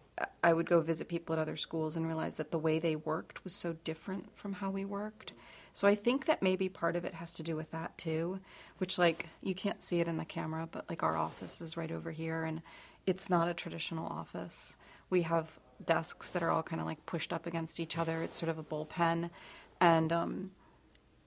I 0.42 0.52
would 0.52 0.68
go 0.68 0.80
visit 0.80 1.08
people 1.08 1.34
at 1.34 1.38
other 1.38 1.56
schools 1.56 1.96
and 1.96 2.06
realize 2.06 2.36
that 2.36 2.50
the 2.50 2.58
way 2.58 2.78
they 2.78 2.96
worked 2.96 3.42
was 3.44 3.54
so 3.54 3.74
different 3.84 4.36
from 4.36 4.54
how 4.54 4.70
we 4.70 4.84
worked. 4.84 5.32
So 5.74 5.88
I 5.88 5.96
think 5.96 6.26
that 6.26 6.40
maybe 6.40 6.68
part 6.68 6.94
of 6.94 7.04
it 7.04 7.14
has 7.14 7.34
to 7.34 7.42
do 7.42 7.56
with 7.56 7.72
that 7.72 7.98
too, 7.98 8.38
which 8.78 8.96
like 8.96 9.26
you 9.42 9.54
can't 9.56 9.82
see 9.82 10.00
it 10.00 10.06
in 10.06 10.16
the 10.16 10.24
camera, 10.24 10.68
but 10.70 10.88
like 10.88 11.02
our 11.02 11.16
office 11.16 11.60
is 11.60 11.76
right 11.76 11.90
over 11.90 12.12
here 12.12 12.44
and 12.44 12.62
it's 13.06 13.28
not 13.28 13.48
a 13.48 13.54
traditional 13.54 14.06
office. 14.06 14.76
We 15.10 15.22
have 15.22 15.58
desks 15.84 16.30
that 16.30 16.44
are 16.44 16.50
all 16.50 16.62
kind 16.62 16.80
of 16.80 16.86
like 16.86 17.04
pushed 17.06 17.32
up 17.32 17.44
against 17.44 17.80
each 17.80 17.98
other. 17.98 18.22
It's 18.22 18.38
sort 18.38 18.50
of 18.50 18.58
a 18.58 18.62
bullpen, 18.62 19.30
and 19.80 20.12
um, 20.12 20.50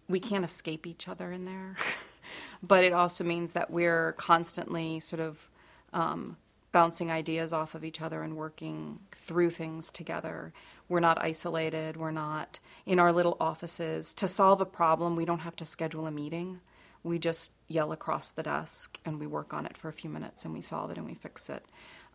we 0.07 0.19
can't 0.19 0.45
escape 0.45 0.87
each 0.87 1.07
other 1.07 1.31
in 1.31 1.43
there. 1.43 1.75
but 2.63 2.85
it 2.85 2.93
also 2.93 3.23
means 3.23 3.51
that 3.51 3.69
we're 3.69 4.13
constantly 4.13 4.99
sort 4.99 5.19
of 5.19 5.49
um, 5.93 6.37
bouncing 6.77 7.09
ideas 7.09 7.53
off 7.53 7.73
of 7.73 7.83
each 7.83 8.01
other 8.01 8.21
and 8.21 8.37
working 8.37 8.99
through 9.09 9.49
things 9.49 9.91
together. 9.91 10.53
We're 10.87 10.99
not 10.99 11.19
isolated. 11.19 11.97
We're 11.97 12.11
not 12.11 12.59
in 12.85 12.99
our 12.99 13.11
little 13.11 13.35
offices. 13.39 14.13
To 14.13 14.27
solve 14.27 14.61
a 14.61 14.65
problem, 14.65 15.15
we 15.15 15.25
don't 15.25 15.39
have 15.39 15.55
to 15.55 15.65
schedule 15.65 16.05
a 16.05 16.11
meeting. 16.11 16.59
We 17.01 17.17
just 17.17 17.51
yell 17.67 17.91
across 17.91 18.31
the 18.31 18.43
desk 18.43 18.99
and 19.05 19.19
we 19.19 19.25
work 19.25 19.55
on 19.55 19.65
it 19.65 19.75
for 19.75 19.89
a 19.89 19.91
few 19.91 20.11
minutes 20.11 20.45
and 20.45 20.53
we 20.53 20.61
solve 20.61 20.91
it 20.91 20.97
and 20.99 21.07
we 21.07 21.15
fix 21.15 21.49
it. 21.49 21.65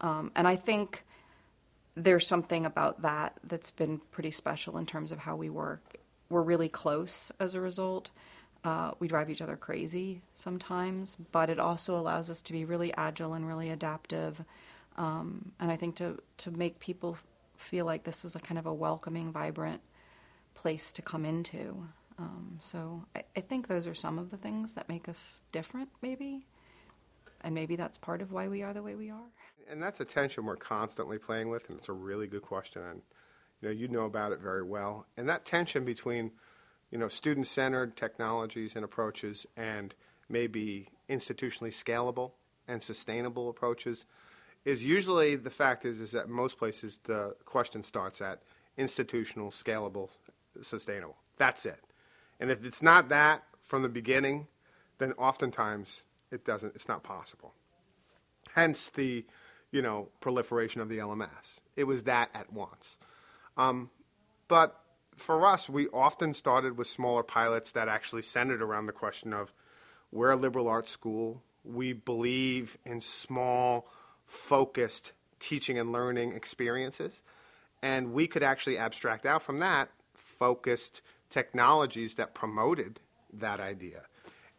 Um, 0.00 0.30
and 0.36 0.46
I 0.46 0.54
think 0.54 1.04
there's 1.96 2.28
something 2.28 2.64
about 2.64 3.02
that 3.02 3.40
that's 3.42 3.72
been 3.72 4.00
pretty 4.12 4.30
special 4.30 4.78
in 4.78 4.86
terms 4.86 5.10
of 5.10 5.18
how 5.18 5.34
we 5.34 5.50
work. 5.50 5.96
We're 6.30 6.42
really 6.42 6.68
close 6.68 7.32
as 7.40 7.56
a 7.56 7.60
result. 7.60 8.12
Uh, 8.64 8.92
we 8.98 9.08
drive 9.08 9.28
each 9.28 9.42
other 9.42 9.56
crazy 9.56 10.22
sometimes, 10.32 11.16
but 11.32 11.50
it 11.50 11.58
also 11.58 11.98
allows 11.98 12.30
us 12.30 12.42
to 12.42 12.52
be 12.52 12.64
really 12.64 12.92
agile 12.94 13.34
and 13.34 13.46
really 13.46 13.70
adaptive. 13.70 14.42
Um, 14.96 15.52
and 15.58 15.70
I 15.70 15.76
think 15.76 15.96
to, 15.96 16.18
to 16.38 16.50
make 16.50 16.78
people 16.78 17.16
feel 17.56 17.86
like 17.86 18.04
this 18.04 18.24
is 18.24 18.36
a 18.36 18.40
kind 18.40 18.58
of 18.58 18.66
a 18.66 18.74
welcoming, 18.74 19.32
vibrant 19.32 19.80
place 20.54 20.92
to 20.92 21.02
come 21.02 21.24
into. 21.24 21.86
Um, 22.18 22.56
so 22.60 23.04
I, 23.16 23.22
I 23.36 23.40
think 23.40 23.66
those 23.66 23.86
are 23.86 23.94
some 23.94 24.18
of 24.18 24.30
the 24.30 24.36
things 24.36 24.74
that 24.74 24.88
make 24.88 25.08
us 25.08 25.42
different, 25.50 25.88
maybe. 26.02 26.46
And 27.40 27.54
maybe 27.54 27.74
that's 27.74 27.98
part 27.98 28.22
of 28.22 28.30
why 28.30 28.46
we 28.46 28.62
are 28.62 28.72
the 28.72 28.82
way 28.82 28.94
we 28.94 29.10
are. 29.10 29.30
And 29.68 29.82
that's 29.82 30.00
a 30.00 30.04
tension 30.04 30.44
we're 30.44 30.56
constantly 30.56 31.18
playing 31.18 31.48
with, 31.48 31.68
and 31.68 31.78
it's 31.78 31.88
a 31.88 31.92
really 31.92 32.26
good 32.26 32.42
question. 32.42 32.82
And 32.82 33.02
you 33.60 33.68
know, 33.68 33.74
you 33.74 33.88
know 33.88 34.04
about 34.04 34.32
it 34.32 34.40
very 34.40 34.62
well. 34.62 35.06
And 35.16 35.28
that 35.28 35.44
tension 35.44 35.84
between 35.84 36.32
you 36.92 36.98
know, 36.98 37.08
student-centered 37.08 37.96
technologies 37.96 38.76
and 38.76 38.84
approaches 38.84 39.46
and 39.56 39.94
maybe 40.28 40.86
institutionally 41.08 41.72
scalable 41.72 42.32
and 42.68 42.82
sustainable 42.82 43.48
approaches 43.48 44.04
is 44.64 44.84
usually 44.84 45.34
the 45.34 45.50
fact 45.50 45.84
is 45.84 46.00
is 46.00 46.12
that 46.12 46.28
most 46.28 46.58
places 46.58 47.00
the 47.04 47.34
question 47.44 47.82
starts 47.82 48.20
at 48.20 48.42
institutional, 48.76 49.50
scalable, 49.50 50.10
sustainable. 50.60 51.16
That's 51.38 51.66
it. 51.66 51.80
And 52.38 52.50
if 52.50 52.64
it's 52.64 52.82
not 52.82 53.08
that 53.08 53.42
from 53.60 53.82
the 53.82 53.88
beginning, 53.88 54.46
then 54.98 55.12
oftentimes 55.14 56.04
it 56.30 56.44
doesn't 56.44 56.74
it's 56.74 56.88
not 56.88 57.02
possible. 57.02 57.54
Hence 58.54 58.90
the, 58.90 59.24
you 59.70 59.80
know, 59.80 60.08
proliferation 60.20 60.80
of 60.82 60.88
the 60.90 60.98
LMS. 60.98 61.60
It 61.74 61.84
was 61.84 62.04
that 62.04 62.30
at 62.34 62.52
once. 62.52 62.98
Um, 63.56 63.90
but 64.46 64.81
for 65.16 65.46
us, 65.46 65.68
we 65.68 65.88
often 65.88 66.34
started 66.34 66.76
with 66.76 66.86
smaller 66.86 67.22
pilots 67.22 67.72
that 67.72 67.88
actually 67.88 68.22
centered 68.22 68.62
around 68.62 68.86
the 68.86 68.92
question 68.92 69.32
of 69.32 69.52
we're 70.10 70.30
a 70.30 70.36
liberal 70.36 70.68
arts 70.68 70.90
school. 70.90 71.42
We 71.64 71.92
believe 71.92 72.76
in 72.84 73.00
small, 73.00 73.88
focused 74.26 75.12
teaching 75.38 75.78
and 75.78 75.92
learning 75.92 76.32
experiences. 76.32 77.22
And 77.82 78.12
we 78.12 78.26
could 78.26 78.42
actually 78.42 78.78
abstract 78.78 79.26
out 79.26 79.42
from 79.42 79.58
that 79.58 79.90
focused 80.14 81.02
technologies 81.30 82.14
that 82.14 82.34
promoted 82.34 83.00
that 83.32 83.60
idea. 83.60 84.02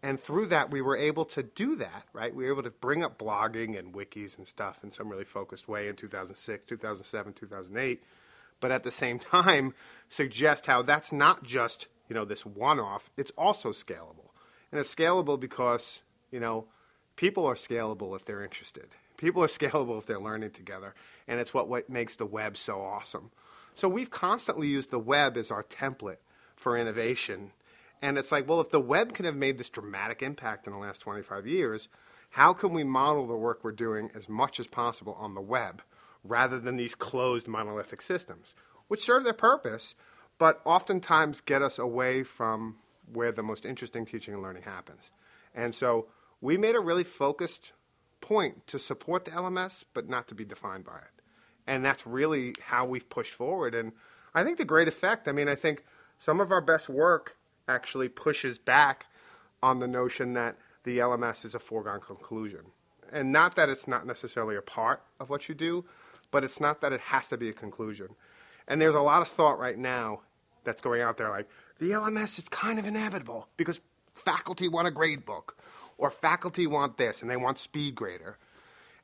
And 0.02 0.20
through 0.20 0.48
that, 0.48 0.72
we 0.72 0.82
were 0.82 0.98
able 0.98 1.24
to 1.26 1.44
do 1.44 1.78
that, 1.78 2.06
right? 2.12 2.36
We 2.36 2.46
were 2.46 2.52
able 2.52 2.64
to 2.64 2.72
bring 2.72 3.04
up 3.04 3.18
blogging 3.18 3.80
and 3.80 3.94
wikis 3.94 4.38
and 4.38 4.46
stuff 4.46 4.84
in 4.84 4.92
some 4.92 5.08
really 5.08 5.24
focused 5.24 5.70
way 5.70 5.88
in 5.88 5.96
2006, 5.96 6.66
2007, 6.66 7.34
2008 7.34 8.04
but 8.64 8.72
at 8.72 8.84
the 8.84 8.92
same 8.92 9.20
time 9.36 9.74
suggest 10.08 10.68
how 10.68 10.82
that's 10.82 11.12
not 11.12 11.44
just 11.44 11.88
you 12.08 12.16
know 12.16 12.24
this 12.24 12.46
one-off 12.46 13.12
it's 13.18 13.32
also 13.38 13.72
scalable. 13.72 14.32
And 14.72 14.80
it's 14.80 14.96
scalable 14.96 15.40
because 15.40 16.02
you 16.32 16.40
know 16.40 16.66
people 17.18 17.46
are 17.46 17.56
scalable 17.56 18.16
if 18.16 18.24
they're 18.24 18.44
interested. 18.44 18.88
People 19.18 19.44
are 19.44 19.48
scalable 19.60 20.00
if 20.00 20.08
they're 20.08 20.18
learning 20.18 20.52
together 20.52 20.96
and 21.28 21.40
it's 21.42 21.54
what, 21.54 21.68
what 21.68 21.90
makes 21.90 22.16
the 22.16 22.26
web 22.26 22.56
so 22.56 22.82
awesome. 22.82 23.32
So 23.76 23.90
we've 23.90 24.10
constantly 24.10 24.68
used 24.68 24.92
the 24.92 25.00
web 25.00 25.36
as 25.36 25.52
our 25.52 25.64
template 25.64 26.24
for 26.56 26.78
innovation 26.78 27.52
and 28.02 28.18
it's 28.18 28.32
like 28.32 28.48
well 28.48 28.62
if 28.62 28.70
the 28.70 28.80
web 28.80 29.14
can 29.14 29.26
have 29.26 29.36
made 29.36 29.58
this 29.58 29.70
dramatic 29.70 30.24
impact 30.24 30.68
in 30.68 30.74
the 30.74 30.80
last 30.80 31.00
25 31.00 31.46
years 31.46 31.90
how 32.30 32.54
can 32.54 32.72
we 32.72 32.86
model 32.86 33.28
the 33.28 33.36
work 33.36 33.62
we're 33.62 33.74
doing 33.74 34.10
as 34.16 34.30
much 34.30 34.58
as 34.60 34.68
possible 34.68 35.18
on 35.20 35.34
the 35.34 35.42
web 35.42 35.82
rather 36.24 36.60
than 36.60 36.78
these 36.78 36.96
closed 36.96 37.48
monolithic 37.48 38.02
systems, 38.02 38.56
which 38.88 39.04
serve 39.04 39.24
their 39.24 39.34
purpose, 39.34 39.96
but 40.38 40.62
oftentimes 40.66 41.42
get 41.42 41.62
us 41.62 41.78
away 41.78 42.24
from 42.24 42.78
where 43.12 43.32
the 43.32 43.44
most 43.44 43.66
interesting 43.66 44.06
teaching 44.06 44.34
and 44.34 44.44
learning 44.44 44.64
happens. 44.64 45.12
And 45.54 45.76
so 45.76 46.08
we 46.42 46.58
made 46.58 46.76
a 46.76 46.80
really 46.80 47.04
focused 47.04 47.74
point 48.22 48.66
to 48.68 48.80
support 48.80 49.26
the 49.26 49.32
LMS, 49.32 49.84
but 49.94 50.10
not 50.10 50.28
to 50.30 50.36
be 50.36 50.46
defined 50.46 50.86
by 50.86 50.98
it. 50.98 51.22
And 51.68 51.84
that's 51.84 52.08
really 52.08 52.56
how 52.66 52.86
we've 52.86 53.10
pushed 53.10 53.34
forward. 53.34 53.76
And 53.76 53.92
I 54.34 54.44
think 54.44 54.58
the 54.58 54.66
great 54.66 54.88
effect, 54.88 55.28
I 55.28 55.32
mean, 55.32 55.48
I 55.48 55.56
think 55.56 55.84
some 56.18 56.40
of 56.40 56.52
our 56.52 56.62
best 56.62 56.90
work 56.90 57.38
actually 57.68 58.10
pushes 58.10 58.58
back 58.58 59.06
on 59.62 59.80
the 59.80 59.88
notion 59.88 60.34
that 60.34 60.58
the 60.84 60.98
LMS 60.98 61.46
is 61.46 61.56
a 61.56 61.60
foregone 61.60 62.02
conclusion. 62.02 62.62
And 63.12 63.32
not 63.32 63.56
that 63.56 63.70
it's 63.70 63.88
not 63.88 64.06
necessarily 64.06 64.56
a 64.56 64.62
part 64.62 65.02
of 65.20 65.30
what 65.30 65.48
you 65.48 65.56
do, 65.56 65.86
but 66.34 66.44
it's 66.44 66.60
not 66.60 66.82
that 66.82 66.92
it 66.92 67.00
has 67.00 67.28
to 67.28 67.38
be 67.38 67.48
a 67.48 67.54
conclusion. 67.54 68.08
And 68.68 68.82
there's 68.82 68.96
a 68.96 69.02
lot 69.02 69.22
of 69.22 69.28
thought 69.28 69.60
right 69.60 69.78
now 69.78 70.22
that's 70.64 70.82
going 70.82 71.02
out 71.02 71.18
there 71.18 71.30
like 71.30 71.48
the 71.80 71.92
LMS 71.92 72.40
is 72.40 72.50
kind 72.50 72.80
of 72.80 72.86
inevitable 72.86 73.48
because 73.56 73.80
faculty 74.16 74.68
want 74.68 74.88
a 74.88 74.92
grade 74.92 75.26
book 75.26 75.58
or 75.98 76.10
faculty 76.10 76.66
want 76.66 76.98
this 76.98 77.22
and 77.22 77.30
they 77.30 77.38
want 77.38 77.58
SpeedGrader. 77.58 78.36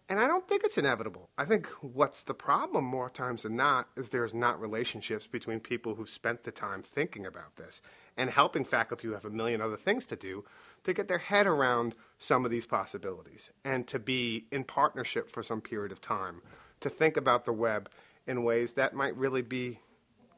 And 0.09 0.19
I 0.19 0.25
don't 0.25 0.47
think 0.47 0.63
it's 0.63 0.79
inevitable. 0.79 1.29
I 1.37 1.45
think 1.45 1.67
what's 1.81 2.23
the 2.23 2.33
problem 2.33 2.83
more 2.83 3.11
times 3.11 3.43
than 3.43 3.55
not 3.55 3.89
is 3.95 4.09
there's 4.09 4.33
not 4.33 4.59
relationships 4.59 5.27
between 5.27 5.59
people 5.59 5.93
who've 5.93 6.09
spent 6.09 6.45
the 6.45 6.51
time 6.51 6.81
thinking 6.81 7.27
about 7.27 7.57
this 7.57 7.83
and 8.17 8.31
helping 8.31 8.65
faculty 8.65 9.07
who 9.07 9.13
have 9.13 9.25
a 9.25 9.29
million 9.29 9.61
other 9.61 9.77
things 9.77 10.07
to 10.07 10.15
do 10.15 10.45
to 10.83 10.93
get 10.93 11.07
their 11.07 11.19
head 11.19 11.45
around 11.45 11.93
some 12.17 12.43
of 12.43 12.49
these 12.49 12.65
possibilities 12.65 13.51
and 13.63 13.85
to 13.85 13.99
be 13.99 14.47
in 14.51 14.63
partnership 14.63 15.29
for 15.29 15.43
some 15.43 15.61
period 15.61 15.91
of 15.91 16.01
time 16.01 16.41
to 16.81 16.89
think 16.89 17.17
about 17.17 17.45
the 17.45 17.53
web 17.53 17.89
in 18.27 18.43
ways 18.43 18.73
that 18.73 18.93
might 18.93 19.15
really 19.17 19.41
be 19.41 19.79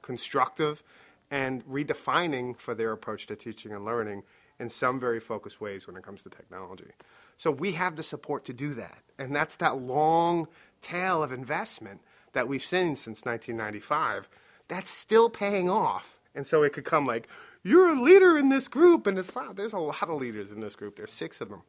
constructive 0.02 0.84
and 1.30 1.66
redefining 1.66 2.58
for 2.58 2.74
their 2.74 2.92
approach 2.92 3.28
to 3.28 3.36
teaching 3.36 3.72
and 3.72 3.86
learning 3.86 4.24
in 4.60 4.70
some 4.70 5.00
very 5.00 5.20
focused 5.20 5.60
ways 5.60 5.88
when 5.88 5.96
it 5.96 6.04
comes 6.04 6.24
to 6.24 6.30
technology. 6.30 6.92
So 7.38 7.50
we 7.50 7.72
have 7.74 7.96
the 7.96 8.04
support 8.04 8.46
to 8.46 8.54
do 8.54 8.74
that. 8.76 9.02
And 9.18 9.36
that's 9.36 9.56
that 9.58 9.80
long 9.80 10.48
tail 10.82 11.24
of 11.24 11.32
investment 11.32 12.02
that 12.34 12.48
we've 12.48 12.64
seen 12.64 12.96
since 12.96 13.26
1995 13.26 14.30
that's 14.72 14.90
still 14.90 15.30
paying 15.30 15.70
off. 15.70 16.22
And 16.34 16.48
so 16.48 16.64
it 16.64 16.72
could 16.72 16.86
come 16.86 17.06
like, 17.06 17.28
you're 17.62 17.90
a 17.90 18.02
leader 18.02 18.38
in 18.38 18.48
this 18.48 18.70
group. 18.70 19.06
And 19.06 19.20
it's 19.20 19.36
not, 19.36 19.58
there's 19.58 19.74
a 19.74 19.80
lot 19.80 20.04
of 20.04 20.22
leaders 20.22 20.50
in 20.50 20.62
this 20.62 20.78
group. 20.78 20.96
There's 20.96 21.12
six 21.12 21.42
of 21.42 21.50
them. 21.50 21.64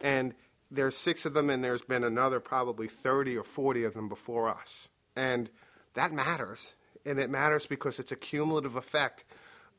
And 0.00 0.32
there's 0.70 0.96
six 0.96 1.24
of 1.24 1.34
them, 1.34 1.50
and 1.50 1.62
there's 1.62 1.82
been 1.82 2.04
another 2.04 2.40
probably 2.40 2.88
30 2.88 3.36
or 3.36 3.44
40 3.44 3.84
of 3.84 3.94
them 3.94 4.08
before 4.08 4.48
us. 4.48 4.88
And 5.14 5.50
that 5.94 6.12
matters. 6.12 6.74
And 7.04 7.18
it 7.18 7.30
matters 7.30 7.66
because 7.66 7.98
it's 7.98 8.12
a 8.12 8.16
cumulative 8.16 8.76
effect 8.76 9.24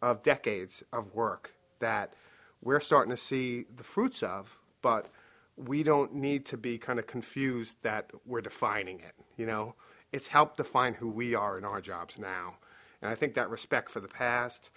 of 0.01 0.23
decades 0.23 0.83
of 0.93 1.13
work 1.13 1.53
that 1.79 2.13
we're 2.61 2.79
starting 2.79 3.11
to 3.11 3.17
see 3.17 3.65
the 3.75 3.83
fruits 3.83 4.23
of, 4.23 4.59
but 4.81 5.09
we 5.55 5.83
don't 5.83 6.13
need 6.13 6.45
to 6.45 6.57
be 6.57 6.77
kind 6.77 6.99
of 6.99 7.07
confused 7.07 7.77
that 7.81 8.11
we're 8.25 8.41
defining 8.41 8.99
it. 8.99 9.13
You 9.35 9.45
know, 9.45 9.75
it's 10.11 10.27
helped 10.27 10.57
define 10.57 10.95
who 10.95 11.09
we 11.09 11.35
are 11.35 11.57
in 11.57 11.65
our 11.65 11.81
jobs 11.81 12.17
now. 12.17 12.55
And 13.01 13.11
I 13.11 13.15
think 13.15 13.33
that 13.33 13.49
respect 13.49 13.89
for 13.91 13.99
the 13.99 14.07
past 14.07 14.69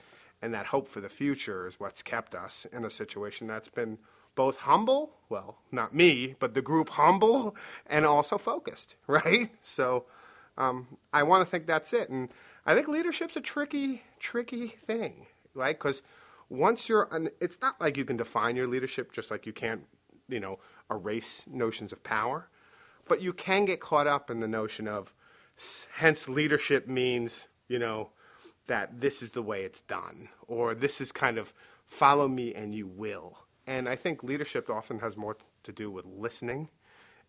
and 0.42 0.52
that 0.54 0.66
hope 0.66 0.88
for 0.88 1.00
the 1.00 1.08
future 1.08 1.66
is 1.66 1.78
what's 1.78 2.02
kept 2.02 2.34
us 2.34 2.66
in 2.72 2.84
a 2.84 2.90
situation 2.90 3.46
that's 3.46 3.68
been 3.68 3.98
both 4.40 4.56
humble, 4.56 5.10
well, 5.28 5.58
not 5.70 5.94
me, 5.94 6.34
but 6.38 6.54
the 6.54 6.62
group 6.62 6.88
humble 6.88 7.54
and 7.86 8.06
also 8.06 8.38
focused, 8.38 8.96
right? 9.06 9.50
So 9.60 10.06
um, 10.56 10.96
I 11.12 11.24
want 11.24 11.42
to 11.42 11.50
think 11.50 11.66
that's 11.66 11.92
it. 11.92 12.08
And 12.08 12.30
I 12.64 12.74
think 12.74 12.88
leadership's 12.88 13.36
a 13.36 13.42
tricky, 13.42 14.02
tricky 14.18 14.68
thing, 14.68 15.26
right? 15.52 15.78
Because 15.78 16.02
once 16.48 16.88
you're, 16.88 17.06
an, 17.12 17.28
it's 17.38 17.60
not 17.60 17.78
like 17.82 17.98
you 17.98 18.06
can 18.06 18.16
define 18.16 18.56
your 18.56 18.66
leadership 18.66 19.12
just 19.12 19.30
like 19.30 19.44
you 19.44 19.52
can't, 19.52 19.82
you 20.26 20.40
know, 20.40 20.58
erase 20.90 21.46
notions 21.46 21.92
of 21.92 22.02
power, 22.02 22.48
but 23.08 23.20
you 23.20 23.34
can 23.34 23.66
get 23.66 23.78
caught 23.78 24.06
up 24.06 24.30
in 24.30 24.40
the 24.40 24.48
notion 24.48 24.88
of, 24.88 25.12
hence 25.96 26.30
leadership 26.30 26.88
means, 26.88 27.48
you 27.68 27.78
know, 27.78 28.08
that 28.68 29.02
this 29.02 29.20
is 29.20 29.32
the 29.32 29.42
way 29.42 29.64
it's 29.64 29.82
done, 29.82 30.30
or 30.48 30.74
this 30.74 30.98
is 30.98 31.12
kind 31.12 31.36
of 31.36 31.52
follow 31.84 32.26
me 32.26 32.54
and 32.54 32.74
you 32.74 32.86
will 32.86 33.36
and 33.70 33.88
I 33.88 33.94
think 33.94 34.24
leadership 34.24 34.68
often 34.68 34.98
has 34.98 35.16
more 35.16 35.36
to 35.62 35.72
do 35.72 35.92
with 35.92 36.04
listening 36.04 36.70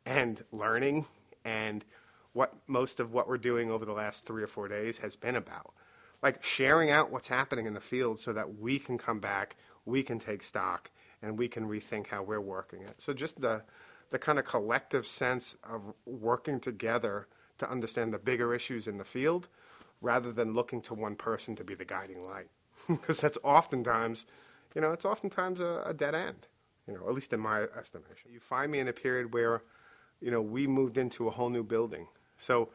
and 0.07 0.43
learning 0.51 1.05
and 1.45 1.85
what 2.33 2.55
most 2.65 2.99
of 2.99 3.13
what 3.13 3.27
we're 3.27 3.37
doing 3.37 3.69
over 3.69 3.85
the 3.85 3.93
last 3.93 4.25
three 4.25 4.41
or 4.41 4.47
four 4.47 4.67
days 4.67 4.97
has 4.97 5.15
been 5.15 5.35
about. 5.35 5.75
Like 6.23 6.43
sharing 6.43 6.89
out 6.89 7.11
what's 7.11 7.27
happening 7.27 7.67
in 7.67 7.75
the 7.75 7.79
field 7.79 8.19
so 8.19 8.33
that 8.33 8.57
we 8.57 8.79
can 8.79 8.97
come 8.97 9.19
back, 9.19 9.55
we 9.85 10.01
can 10.01 10.17
take 10.17 10.41
stock, 10.41 10.89
and 11.21 11.37
we 11.37 11.47
can 11.47 11.69
rethink 11.69 12.07
how 12.07 12.23
we're 12.23 12.41
working 12.41 12.81
it. 12.81 12.95
So 12.97 13.13
just 13.13 13.39
the 13.39 13.61
the 14.09 14.17
kind 14.17 14.39
of 14.39 14.45
collective 14.45 15.05
sense 15.05 15.55
of 15.63 15.93
working 16.05 16.59
together 16.59 17.27
to 17.59 17.69
understand 17.69 18.13
the 18.13 18.17
bigger 18.17 18.53
issues 18.55 18.87
in 18.87 18.97
the 18.97 19.05
field 19.05 19.47
rather 20.01 20.31
than 20.31 20.55
looking 20.55 20.81
to 20.81 20.95
one 20.95 21.15
person 21.15 21.55
to 21.57 21.63
be 21.63 21.75
the 21.75 21.85
guiding 21.85 22.23
light. 22.23 22.49
Because 22.87 23.21
that's 23.21 23.37
oftentimes 23.43 24.25
you 24.75 24.81
know, 24.81 24.91
it's 24.91 25.05
oftentimes 25.05 25.59
a, 25.59 25.83
a 25.85 25.93
dead 25.93 26.15
end, 26.15 26.47
you 26.87 26.93
know, 26.93 27.07
at 27.07 27.13
least 27.13 27.33
in 27.33 27.39
my 27.39 27.61
estimation. 27.77 28.31
You 28.31 28.39
find 28.39 28.71
me 28.71 28.79
in 28.79 28.87
a 28.87 28.93
period 28.93 29.33
where, 29.33 29.63
you 30.19 30.31
know, 30.31 30.41
we 30.41 30.67
moved 30.67 30.97
into 30.97 31.27
a 31.27 31.31
whole 31.31 31.49
new 31.49 31.63
building. 31.63 32.07
So, 32.37 32.69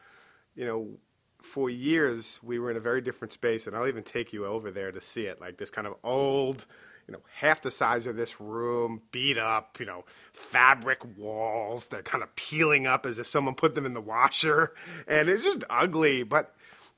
you 0.54 0.64
know, 0.64 0.98
for 1.42 1.70
years 1.70 2.40
we 2.42 2.58
were 2.58 2.70
in 2.70 2.76
a 2.76 2.80
very 2.80 3.00
different 3.00 3.32
space, 3.32 3.66
and 3.66 3.76
I'll 3.76 3.88
even 3.88 4.02
take 4.02 4.32
you 4.32 4.46
over 4.46 4.70
there 4.70 4.92
to 4.92 5.00
see 5.00 5.26
it, 5.26 5.40
like 5.40 5.58
this 5.58 5.70
kind 5.70 5.86
of 5.86 5.94
old, 6.02 6.66
you 7.06 7.12
know, 7.12 7.20
half 7.34 7.62
the 7.62 7.70
size 7.70 8.06
of 8.06 8.16
this 8.16 8.40
room, 8.40 9.00
beat 9.12 9.38
up, 9.38 9.78
you 9.78 9.86
know, 9.86 10.04
fabric 10.32 11.00
walls 11.16 11.88
that 11.88 12.04
kind 12.04 12.22
of 12.22 12.34
peeling 12.34 12.86
up 12.86 13.06
as 13.06 13.18
if 13.18 13.26
someone 13.26 13.54
put 13.54 13.74
them 13.74 13.86
in 13.86 13.94
the 13.94 14.00
washer. 14.00 14.74
And 15.06 15.28
it's 15.28 15.44
just 15.44 15.62
ugly. 15.70 16.24
But 16.24 16.52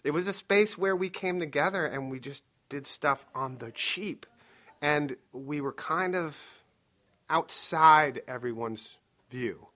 it 0.05 0.13
was 0.13 0.27
a 0.27 0.33
space 0.33 0.79
where 0.79 0.97
we 0.97 1.11
came 1.11 1.41
together 1.41 1.85
and 1.85 2.11
we 2.11 2.21
just 2.21 2.43
did 2.71 2.87
stuff 2.87 3.27
on 3.35 3.59
the 3.59 3.71
cheap. 3.71 4.25
And 4.81 5.17
we 5.33 5.61
were 5.61 5.73
kind 5.73 6.15
of 6.15 6.63
outside 7.29 8.23
everyone's 8.29 8.97
view. 9.31 9.69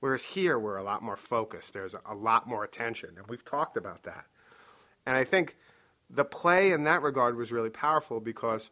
Whereas 0.00 0.22
here, 0.22 0.58
we're 0.58 0.76
a 0.76 0.84
lot 0.84 1.02
more 1.02 1.16
focused. 1.16 1.72
There's 1.72 1.94
a 1.94 2.14
lot 2.14 2.46
more 2.46 2.62
attention. 2.62 3.10
And 3.16 3.26
we've 3.26 3.44
talked 3.44 3.76
about 3.76 4.02
that. 4.02 4.26
And 5.06 5.16
I 5.16 5.24
think 5.24 5.56
the 6.10 6.24
play 6.24 6.72
in 6.72 6.84
that 6.84 7.02
regard 7.02 7.36
was 7.36 7.50
really 7.50 7.70
powerful 7.70 8.20
because 8.20 8.70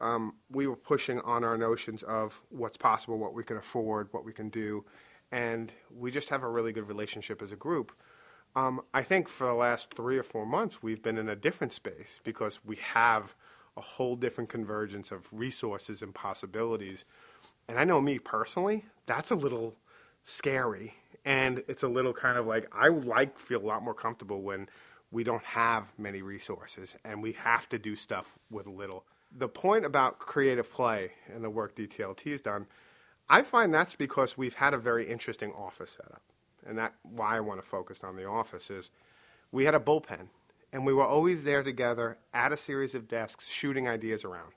um, 0.00 0.34
we 0.50 0.66
were 0.66 0.76
pushing 0.76 1.20
on 1.20 1.44
our 1.44 1.56
notions 1.56 2.02
of 2.02 2.40
what's 2.50 2.76
possible, 2.76 3.18
what 3.18 3.34
we 3.34 3.44
can 3.44 3.56
afford, 3.56 4.08
what 4.12 4.24
we 4.24 4.32
can 4.32 4.48
do, 4.48 4.84
and 5.32 5.72
we 5.90 6.10
just 6.10 6.28
have 6.28 6.42
a 6.42 6.48
really 6.48 6.72
good 6.72 6.88
relationship 6.88 7.42
as 7.42 7.52
a 7.52 7.56
group. 7.56 7.92
Um, 8.54 8.82
I 8.94 9.02
think 9.02 9.28
for 9.28 9.46
the 9.46 9.54
last 9.54 9.92
three 9.92 10.18
or 10.18 10.22
four 10.22 10.46
months, 10.46 10.82
we've 10.82 11.02
been 11.02 11.18
in 11.18 11.28
a 11.28 11.36
different 11.36 11.72
space 11.72 12.20
because 12.24 12.60
we 12.64 12.76
have 12.76 13.34
a 13.76 13.80
whole 13.80 14.16
different 14.16 14.50
convergence 14.50 15.10
of 15.10 15.28
resources 15.32 16.02
and 16.02 16.14
possibilities. 16.14 17.04
And 17.68 17.78
I 17.78 17.84
know 17.84 18.00
me 18.00 18.18
personally, 18.18 18.84
that's 19.06 19.30
a 19.30 19.34
little 19.34 19.76
scary. 20.24 20.94
And 21.24 21.62
it's 21.68 21.82
a 21.82 21.88
little 21.88 22.12
kind 22.12 22.38
of 22.38 22.46
like, 22.46 22.68
I 22.72 22.88
like 22.88 23.38
feel 23.38 23.60
a 23.60 23.66
lot 23.66 23.82
more 23.82 23.94
comfortable 23.94 24.40
when 24.42 24.68
we 25.10 25.24
don't 25.24 25.44
have 25.44 25.92
many 25.98 26.22
resources 26.22 26.96
and 27.04 27.22
we 27.22 27.32
have 27.32 27.68
to 27.70 27.78
do 27.78 27.96
stuff 27.96 28.38
with 28.50 28.66
little 28.66 29.04
the 29.36 29.48
point 29.48 29.84
about 29.84 30.18
creative 30.18 30.72
play 30.72 31.12
and 31.32 31.44
the 31.44 31.50
work 31.50 31.74
DTLT 31.74 32.30
has 32.30 32.40
done, 32.40 32.66
I 33.28 33.42
find 33.42 33.72
that's 33.72 33.94
because 33.94 34.38
we've 34.38 34.54
had 34.54 34.72
a 34.74 34.78
very 34.78 35.08
interesting 35.08 35.52
office 35.52 35.98
setup. 36.02 36.22
And 36.66 36.78
that 36.78 36.94
why 37.02 37.36
I 37.36 37.40
want 37.40 37.60
to 37.60 37.66
focus 37.66 38.02
on 38.02 38.16
the 38.16 38.24
office 38.24 38.70
is 38.70 38.90
we 39.52 39.64
had 39.64 39.74
a 39.74 39.80
bullpen 39.80 40.28
and 40.76 40.84
we 40.84 40.92
were 40.92 41.06
always 41.06 41.42
there 41.44 41.62
together 41.62 42.18
at 42.34 42.52
a 42.52 42.56
series 42.56 42.94
of 42.94 43.08
desks 43.08 43.48
shooting 43.48 43.88
ideas 43.88 44.26
around. 44.26 44.52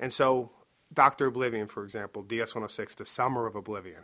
And 0.00 0.10
so 0.10 0.50
Dr. 0.94 1.26
Oblivion, 1.26 1.68
for 1.68 1.84
example, 1.84 2.24
DS106, 2.24 2.96
The 2.96 3.04
Summer 3.04 3.46
of 3.46 3.54
Oblivion. 3.54 4.00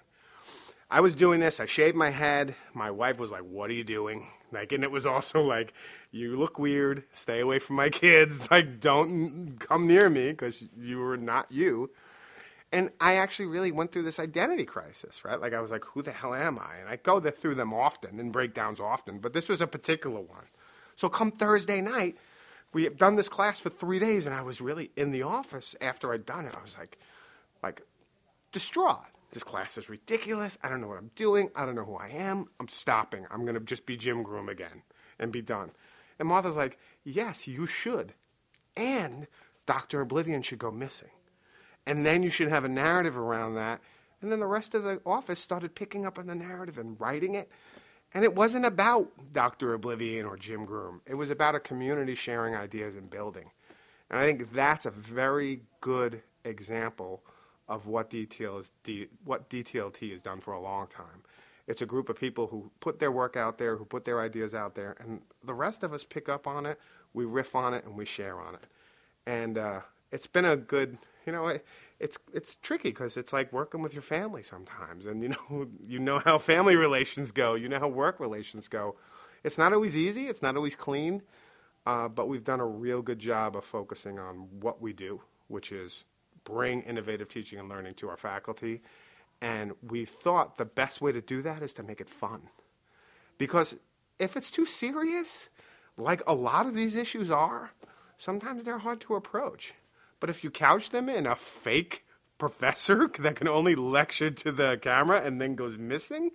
I 0.90 1.00
was 1.00 1.14
doing 1.14 1.40
this, 1.40 1.61
I 1.61 1.64
shaved 1.64 1.96
my 1.96 2.11
head. 2.11 2.55
My 2.74 2.90
wife 2.90 3.18
was 3.18 3.31
like, 3.31 3.44
What 3.44 3.70
are 3.70 3.72
you 3.72 3.83
doing? 3.83 4.27
Like, 4.53 4.72
and 4.72 4.85
it 4.85 4.90
was 4.90 5.07
also 5.07 5.40
like, 5.42 5.72
you 6.11 6.37
look 6.37 6.59
weird. 6.59 7.05
Stay 7.14 7.40
away 7.40 7.59
from 7.59 7.77
my 7.77 7.88
kids. 7.88 8.46
Like, 8.50 8.79
don't 8.79 9.57
come 9.59 9.87
near 9.87 10.11
me 10.11 10.33
because 10.33 10.62
you 10.79 11.03
are 11.03 11.16
not 11.16 11.50
you. 11.50 11.90
And 12.72 12.90
I 13.00 13.14
actually 13.14 13.46
really 13.46 13.72
went 13.72 13.90
through 13.90 14.03
this 14.03 14.20
identity 14.20 14.66
crisis, 14.66 15.24
right? 15.24 15.40
Like, 15.40 15.55
I 15.55 15.62
was 15.62 15.70
like, 15.70 15.85
who 15.87 16.03
the 16.03 16.12
hell 16.12 16.35
am 16.35 16.59
I? 16.59 16.77
And 16.79 16.90
I 16.90 16.96
go 16.96 17.20
through 17.20 17.55
them 17.55 17.72
often 17.72 18.20
and 18.20 18.31
breakdowns 18.31 18.81
often, 18.81 19.18
but 19.18 19.33
this 19.33 19.48
was 19.48 19.62
a 19.62 19.66
particular 19.66 20.20
one. 20.20 20.44
So, 20.96 21.09
come 21.09 21.30
Thursday 21.30 21.80
night, 21.80 22.16
we 22.72 22.85
have 22.85 22.96
done 22.96 23.16
this 23.16 23.28
class 23.28 23.61
for 23.61 23.70
three 23.70 23.98
days, 23.98 24.26
and 24.26 24.35
I 24.35 24.42
was 24.42 24.61
really 24.61 24.90
in 24.96 25.11
the 25.11 25.22
office 25.22 25.76
after 25.80 26.12
I'd 26.12 26.26
done 26.26 26.46
it. 26.46 26.54
I 26.57 26.62
was 26.62 26.76
like, 26.78 26.98
like, 27.62 27.83
distraught. 28.52 29.07
This 29.33 29.42
class 29.42 29.76
is 29.78 29.90
ridiculous. 29.90 30.59
I 30.62 30.68
don't 30.68 30.80
know 30.80 30.87
what 30.87 30.98
I'm 30.98 31.11
doing. 31.16 31.50
I 31.57 31.66
don't 31.66 31.74
know 31.74 31.85
who 31.85 31.96
I 31.96 32.09
am. 32.09 32.46
I'm 32.61 32.68
stopping. 32.68 33.26
I'm 33.30 33.42
going 33.42 33.54
to 33.54 33.61
just 33.61 33.85
be 33.85 33.96
Jim 33.96 34.22
Groom 34.22 34.48
again 34.48 34.83
and 35.18 35.33
be 35.33 35.42
done. 35.42 35.72
And 36.18 36.28
Martha's 36.28 36.57
like, 36.57 36.78
Yes, 37.02 37.48
you 37.48 37.66
should. 37.66 38.14
And 38.76 39.26
Dr. 39.66 40.00
Oblivion 40.00 40.42
should 40.42 40.59
go 40.59 40.70
missing. 40.70 41.11
And 41.87 42.07
then 42.07 42.22
you 42.22 42.30
should 42.30 42.48
have 42.48 42.64
a 42.64 42.68
narrative 42.68 43.16
around 43.16 43.54
that. 43.54 43.80
And 44.22 44.33
then 44.33 44.40
the 44.40 44.46
rest 44.46 44.74
of 44.74 44.85
the 44.85 45.00
office 45.04 45.40
started 45.40 45.74
picking 45.74 46.07
up 46.07 46.18
on 46.18 46.26
the 46.26 46.35
narrative 46.35 46.78
and 46.78 46.98
writing 47.00 47.35
it. 47.35 47.50
And 48.14 48.22
it 48.22 48.35
wasn't 48.35 48.64
about 48.64 49.11
Dr. 49.33 49.74
Oblivion 49.74 50.24
or 50.24 50.37
Jim 50.37 50.64
Groom, 50.64 51.00
it 51.07 51.14
was 51.14 51.31
about 51.31 51.55
a 51.55 51.61
community 51.61 52.14
sharing 52.14 52.55
ideas 52.55 52.94
and 52.94 53.11
building. 53.11 53.50
And 54.11 54.20
I 54.20 54.24
think 54.24 54.53
that's 54.53 54.87
a 54.87 54.90
very 54.90 55.62
good 55.81 56.22
example 56.44 57.22
of 57.68 57.87
what 57.87 58.11
DTL 58.11 58.61
is, 58.61 58.70
what 59.24 59.48
DTLT 59.50 60.12
has 60.12 60.22
done 60.22 60.40
for 60.40 60.53
a 60.53 60.61
long 60.61 60.87
time. 60.87 61.24
It's 61.66 61.81
a 61.83 61.87
group 61.87 62.11
of 62.11 62.18
people 62.18 62.46
who 62.46 62.70
put 62.81 62.98
their 62.98 63.11
work 63.11 63.37
out 63.37 63.57
there, 63.57 63.77
who 63.77 63.87
put 63.87 64.05
their 64.05 64.20
ideas 64.20 64.55
out 64.55 64.74
there, 64.74 64.96
and 65.00 65.22
the 65.42 65.55
rest 65.55 65.83
of 65.83 65.94
us 65.94 66.05
pick 66.05 66.29
up 66.29 66.46
on 66.46 66.66
it, 66.66 66.79
we 67.14 67.24
riff 67.24 67.55
on 67.55 67.72
it, 67.72 67.85
and 67.85 67.96
we 67.96 68.05
share 68.05 68.38
on 68.38 68.55
it. 68.55 68.66
And 69.27 69.57
uh, 69.57 69.81
it's 70.12 70.27
been 70.27 70.44
a 70.44 70.57
good, 70.57 70.98
you 71.27 71.33
know, 71.33 71.59
it's 72.00 72.18
it's 72.33 72.57
tricky 72.57 72.90
because 72.90 73.16
it's 73.16 73.33
like 73.33 73.52
working 73.52 73.83
with 73.83 73.94
your 73.94 74.02
family 74.02 74.42
sometimes, 74.42 75.07
and 75.07 75.22
you 75.22 75.30
know 75.30 75.66
you 75.87 75.98
know 75.98 76.18
how 76.18 76.38
family 76.38 76.76
relations 76.87 77.33
go, 77.33 77.54
you 77.54 77.68
know 77.68 77.78
how 77.78 77.88
work 77.88 78.20
relations 78.20 78.68
go. 78.68 78.96
It's 79.42 79.59
not 79.59 79.72
always 79.72 79.96
easy, 79.96 80.28
it's 80.28 80.42
not 80.42 80.57
always 80.57 80.74
clean, 80.74 81.22
uh, 81.87 82.09
but 82.09 82.28
we've 82.28 82.44
done 82.44 82.61
a 82.61 82.66
real 82.66 83.02
good 83.02 83.18
job 83.18 83.57
of 83.57 83.64
focusing 83.64 84.18
on 84.18 84.48
what 84.61 84.80
we 84.80 84.94
do, 84.94 85.20
which 85.48 85.70
is 85.70 86.04
bring 86.44 86.80
innovative 86.83 87.28
teaching 87.28 87.59
and 87.59 87.68
learning 87.68 87.94
to 87.94 88.09
our 88.09 88.16
faculty. 88.16 88.83
And 89.42 89.72
we 89.87 90.07
thought 90.07 90.57
the 90.57 90.64
best 90.64 91.02
way 91.02 91.12
to 91.12 91.20
do 91.20 91.42
that 91.42 91.62
is 91.62 91.74
to 91.74 91.83
make 91.83 92.00
it 92.00 92.09
fun. 92.09 92.48
Because 93.37 93.76
if 94.18 94.37
it's 94.37 94.50
too 94.50 94.64
serious, 94.64 95.50
like 95.96 96.22
a 96.26 96.35
lot 96.35 96.66
of 96.66 96.74
these 96.74 96.94
issues 96.94 97.30
are, 97.30 97.72
sometimes 98.16 98.64
they're 98.64 98.78
hard 98.78 99.00
to 99.02 99.14
approach. 99.14 99.74
But 100.24 100.30
if 100.30 100.42
you 100.42 100.50
couch 100.50 100.88
them 100.88 101.10
in 101.10 101.26
a 101.26 101.37
fake 101.37 102.06
professor 102.38 103.10
that 103.18 103.37
can 103.37 103.46
only 103.46 103.74
lecture 103.74 104.30
to 104.30 104.52
the 104.52 104.78
camera 104.80 105.20
and 105.22 105.38
then 105.38 105.54
goes 105.54 105.76
missing, 105.76 106.30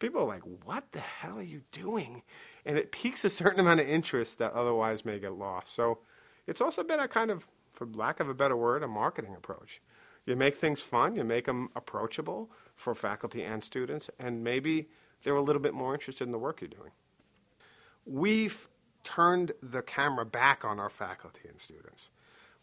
people 0.00 0.22
are 0.22 0.26
like, 0.26 0.42
what 0.64 0.90
the 0.90 0.98
hell 0.98 1.38
are 1.38 1.42
you 1.42 1.62
doing? 1.70 2.24
And 2.66 2.76
it 2.76 2.90
piques 2.90 3.24
a 3.24 3.30
certain 3.30 3.60
amount 3.60 3.78
of 3.78 3.88
interest 3.88 4.38
that 4.38 4.52
otherwise 4.52 5.04
may 5.04 5.20
get 5.20 5.34
lost. 5.34 5.72
So 5.72 6.00
it's 6.48 6.60
also 6.60 6.82
been 6.82 6.98
a 6.98 7.06
kind 7.06 7.30
of 7.30 7.46
for 7.70 7.86
lack 7.86 8.18
of 8.18 8.28
a 8.28 8.34
better 8.34 8.56
word, 8.56 8.82
a 8.82 8.88
marketing 8.88 9.36
approach. 9.36 9.80
You 10.26 10.34
make 10.34 10.56
things 10.56 10.80
fun, 10.80 11.14
you 11.14 11.22
make 11.22 11.44
them 11.44 11.68
approachable 11.76 12.50
for 12.74 12.96
faculty 12.96 13.44
and 13.44 13.62
students, 13.62 14.10
and 14.18 14.42
maybe 14.42 14.88
they're 15.22 15.36
a 15.36 15.40
little 15.40 15.62
bit 15.62 15.72
more 15.72 15.94
interested 15.94 16.24
in 16.24 16.32
the 16.32 16.38
work 16.38 16.60
you're 16.60 16.68
doing. 16.68 16.90
We've 18.04 18.66
turned 19.04 19.52
the 19.62 19.82
camera 19.82 20.26
back 20.26 20.64
on 20.64 20.80
our 20.80 20.90
faculty 20.90 21.42
and 21.48 21.60
students. 21.60 22.10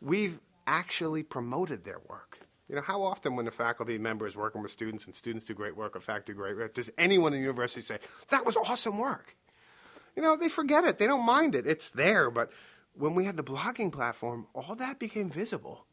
We've 0.01 0.39
actually 0.67 1.23
promoted 1.23 1.83
their 1.83 1.99
work. 2.09 2.39
You 2.67 2.75
know, 2.75 2.81
how 2.81 3.03
often 3.03 3.35
when 3.35 3.47
a 3.47 3.51
faculty 3.51 3.97
member 3.97 4.25
is 4.25 4.37
working 4.37 4.61
with 4.61 4.71
students 4.71 5.05
and 5.05 5.13
students 5.13 5.45
do 5.45 5.53
great 5.53 5.75
work 5.75 5.95
or 5.95 5.99
faculty 5.99 6.33
do 6.33 6.37
great 6.37 6.55
work, 6.55 6.73
does 6.73 6.89
anyone 6.97 7.33
in 7.33 7.39
the 7.39 7.43
university 7.43 7.81
say, 7.81 7.99
that 8.29 8.45
was 8.45 8.55
awesome 8.55 8.97
work? 8.97 9.35
You 10.15 10.21
know, 10.21 10.35
they 10.35 10.49
forget 10.49 10.85
it. 10.85 10.97
They 10.97 11.07
don't 11.07 11.25
mind 11.25 11.55
it. 11.55 11.67
It's 11.67 11.91
there, 11.91 12.31
but 12.31 12.51
when 12.93 13.13
we 13.13 13.25
had 13.25 13.37
the 13.37 13.43
blogging 13.43 13.91
platform, 13.91 14.47
all 14.53 14.75
that 14.75 14.99
became 14.99 15.29
visible. 15.29 15.85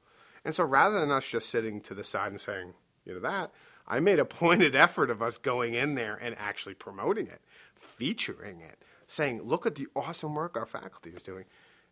And 0.44 0.54
so 0.54 0.64
rather 0.64 1.00
than 1.00 1.10
us 1.10 1.26
just 1.26 1.48
sitting 1.48 1.80
to 1.82 1.94
the 1.94 2.04
side 2.04 2.30
and 2.30 2.40
saying, 2.40 2.74
you 3.04 3.14
know, 3.14 3.20
that, 3.20 3.52
I 3.86 4.00
made 4.00 4.18
a 4.18 4.24
pointed 4.24 4.76
effort 4.76 5.10
of 5.10 5.22
us 5.22 5.38
going 5.38 5.74
in 5.74 5.94
there 5.94 6.14
and 6.14 6.36
actually 6.38 6.74
promoting 6.74 7.26
it, 7.26 7.40
featuring 7.74 8.60
it, 8.60 8.82
saying, 9.06 9.42
look 9.42 9.66
at 9.66 9.74
the 9.74 9.88
awesome 9.96 10.34
work 10.34 10.56
our 10.56 10.66
faculty 10.66 11.10
is 11.10 11.22
doing. 11.22 11.44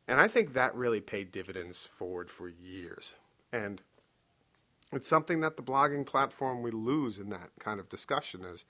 And 0.09 0.21
I 0.21 0.29
think 0.29 0.53
that 0.53 0.75
really 0.75 1.01
paid 1.01 1.33
dividends 1.33 1.89
forward 1.93 2.31
for 2.31 2.49
years. 2.49 3.15
And 3.53 3.83
it's 4.93 5.09
something 5.09 5.41
that 5.41 5.57
the 5.57 5.63
blogging 5.63 6.07
platform 6.07 6.63
we 6.63 6.71
lose 6.71 7.19
in 7.19 7.31
that 7.31 7.51
kind 7.59 7.81
of 7.81 7.89
discussion 7.89 8.45
is 8.45 8.65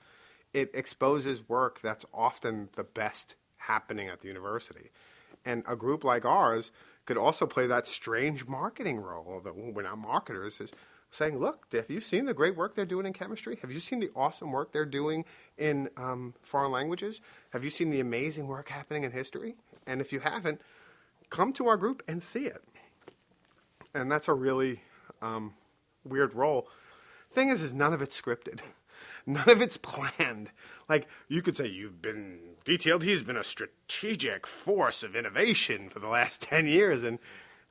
it 0.53 0.71
exposes 0.73 1.47
work 1.47 1.81
that's 1.81 2.05
often 2.13 2.69
the 2.75 2.83
best 2.83 3.35
happening 3.57 4.09
at 4.09 4.21
the 4.21 4.27
university. 4.27 4.89
And 5.45 5.63
a 5.67 5.75
group 5.75 6.03
like 6.03 6.25
ours 6.25 6.71
could 7.05 7.17
also 7.17 7.45
play 7.45 7.67
that 7.67 7.87
strange 7.87 8.47
marketing 8.47 8.99
role, 8.99 9.25
although 9.27 9.53
we're 9.53 9.83
not 9.83 9.97
marketers, 9.97 10.59
is 10.59 10.71
saying, 11.09 11.39
look, 11.39 11.67
have 11.71 11.89
you 11.89 11.99
seen 11.99 12.25
the 12.25 12.33
great 12.33 12.55
work 12.55 12.75
they're 12.75 12.85
doing 12.85 13.05
in 13.05 13.13
chemistry? 13.13 13.57
Have 13.61 13.71
you 13.71 13.79
seen 13.79 13.99
the 13.99 14.09
awesome 14.15 14.51
work 14.51 14.71
they're 14.71 14.85
doing 14.85 15.23
in 15.57 15.89
um, 15.95 16.33
foreign 16.41 16.71
languages? 16.71 17.21
Have 17.51 17.63
you 17.63 17.69
seen 17.69 17.91
the 17.91 17.99
amazing 17.99 18.47
work 18.47 18.69
happening 18.69 19.03
in 19.03 19.11
history? 19.11 19.55
And 19.85 20.01
if 20.01 20.11
you 20.11 20.19
haven't, 20.19 20.59
come 21.29 21.53
to 21.53 21.67
our 21.67 21.77
group 21.77 22.03
and 22.07 22.21
see 22.21 22.45
it. 22.45 22.63
And 23.93 24.11
that's 24.11 24.27
a 24.27 24.33
really 24.33 24.81
um, 25.21 25.53
weird 26.03 26.33
role. 26.33 26.67
Thing 27.31 27.49
is, 27.49 27.61
is 27.61 27.73
none 27.73 27.93
of 27.93 28.01
it's 28.01 28.19
scripted. 28.19 28.61
None 29.29 29.49
of 29.49 29.61
it's 29.61 29.75
planned. 29.75 30.51
Like 30.87 31.05
you 31.27 31.41
could 31.41 31.57
say 31.57 31.67
you've 31.67 32.01
been 32.01 32.39
DTLT 32.63 33.11
has 33.11 33.23
been 33.23 33.35
a 33.35 33.43
strategic 33.43 34.47
force 34.47 35.03
of 35.03 35.17
innovation 35.17 35.89
for 35.89 35.99
the 35.99 36.07
last 36.07 36.41
10 36.43 36.65
years 36.65 37.03
and 37.03 37.19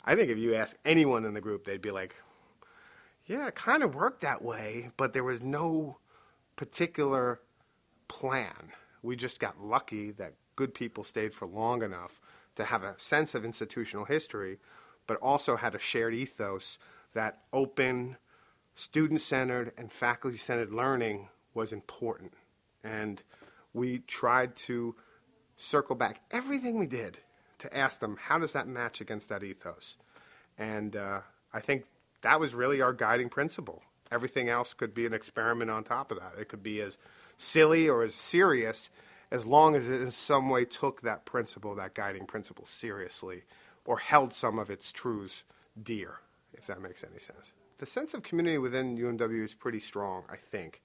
I 0.05 0.15
think 0.17 0.31
if 0.31 0.37
you 0.37 0.55
ask 0.55 0.77
anyone 0.85 1.25
in 1.25 1.33
the 1.33 1.41
group 1.41 1.65
they'd 1.65 1.81
be 1.81 1.91
like 1.91 2.15
yeah, 3.27 3.49
it 3.49 3.57
kind 3.57 3.83
of 3.83 3.95
worked 3.95 4.21
that 4.21 4.43
way, 4.43 4.91
but 4.97 5.13
there 5.13 5.25
was 5.25 5.43
no 5.43 5.99
particular 6.55 7.41
plan. 8.07 8.73
We 9.03 9.17
just 9.17 9.41
got 9.41 9.61
lucky 9.61 10.13
that 10.13 10.35
good 10.55 10.75
people 10.75 11.05
stayed 11.05 11.35
for 11.35 11.47
long 11.47 11.83
enough 11.83 12.21
to 12.57 12.65
have 12.65 12.83
a 12.83 12.99
sense 12.99 13.35
of 13.35 13.45
institutional 13.45 14.05
history, 14.05 14.59
but 15.07 15.17
also 15.19 15.57
had 15.57 15.75
a 15.75 15.79
shared 15.79 16.15
ethos 16.15 16.79
that 17.15 17.43
open, 17.53 18.17
student 18.75 19.21
centered, 19.21 19.73
and 19.79 19.93
faculty 19.93 20.37
centered 20.37 20.73
learning 20.73 21.29
was 21.55 21.73
important. 21.73 22.33
And 22.83 23.23
we 23.73 23.99
tried 24.01 24.57
to 24.57 24.95
circle 25.57 25.97
back 25.97 26.21
everything 26.31 26.79
we 26.79 26.87
did 26.87 27.19
to 27.59 27.77
ask 27.77 28.01
them, 28.01 28.19
how 28.21 28.39
does 28.39 28.53
that 28.53 28.69
match 28.69 29.01
against 29.01 29.29
that 29.29 29.43
ethos? 29.43 29.97
And 30.59 30.97
uh, 30.97 31.21
I 31.53 31.61
think 31.61 31.85
that 32.23 32.41
was 32.41 32.55
really 32.55 32.81
our 32.81 32.93
guiding 32.93 33.29
principle. 33.29 33.83
Everything 34.11 34.49
else 34.49 34.75
could 34.75 34.95
be 34.95 35.07
an 35.07 35.15
experiment 35.15 35.71
on 35.71 35.85
top 35.85 36.11
of 36.11 36.21
that. 36.21 36.35
It 36.39 36.49
could 36.49 36.63
be 36.63 36.81
as 36.81 36.99
silly 37.37 37.89
or 37.89 38.03
as 38.03 38.15
serious 38.15 38.91
as 39.31 39.47
long 39.47 39.75
as 39.75 39.89
it 39.89 40.01
in 40.01 40.11
some 40.11 40.49
way 40.49 40.65
took 40.65 41.03
that 41.03 41.25
principle, 41.25 41.75
that 41.75 41.95
guiding 41.95 42.27
principle, 42.27 42.65
seriously 42.65 43.43
or 43.87 43.99
held 43.99 44.35
some 44.35 44.59
of 44.59 44.69
its 44.69 44.93
truths 44.93 45.45
dear, 45.81 46.21
if 46.53 46.67
that 46.67 46.83
makes 46.83 47.05
any 47.05 47.19
sense. 47.19 47.53
The 47.79 47.87
sense 47.87 48.15
of 48.15 48.23
community 48.23 48.59
within 48.59 48.99
UMW 48.99 49.45
is 49.45 49.55
pretty 49.55 49.81
strong, 49.81 50.25
I 50.29 50.37
think. 50.37 50.83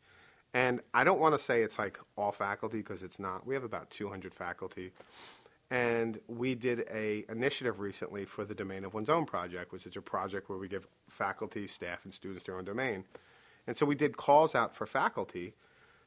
And 0.53 0.81
I 0.93 1.03
don't 1.03 1.19
want 1.19 1.33
to 1.33 1.39
say 1.39 1.61
it's 1.61 1.79
like 1.79 1.99
all 2.17 2.31
faculty 2.31 2.77
because 2.77 3.03
it's 3.03 3.19
not. 3.19 3.47
We 3.47 3.55
have 3.55 3.63
about 3.63 3.89
200 3.89 4.33
faculty. 4.33 4.91
And 5.69 6.19
we 6.27 6.53
did 6.53 6.85
a 6.93 7.25
initiative 7.29 7.79
recently 7.79 8.25
for 8.25 8.43
the 8.43 8.53
Domain 8.53 8.83
of 8.83 8.93
One's 8.93 9.09
Own 9.09 9.25
project, 9.25 9.71
which 9.71 9.85
is 9.85 9.95
a 9.95 10.01
project 10.01 10.49
where 10.49 10.59
we 10.59 10.67
give 10.67 10.85
faculty, 11.09 11.65
staff, 11.67 12.03
and 12.03 12.13
students 12.13 12.45
their 12.45 12.57
own 12.57 12.65
domain. 12.65 13.05
And 13.65 13.77
so 13.77 13.85
we 13.85 13.95
did 13.95 14.17
calls 14.17 14.53
out 14.53 14.75
for 14.75 14.85
faculty 14.85 15.53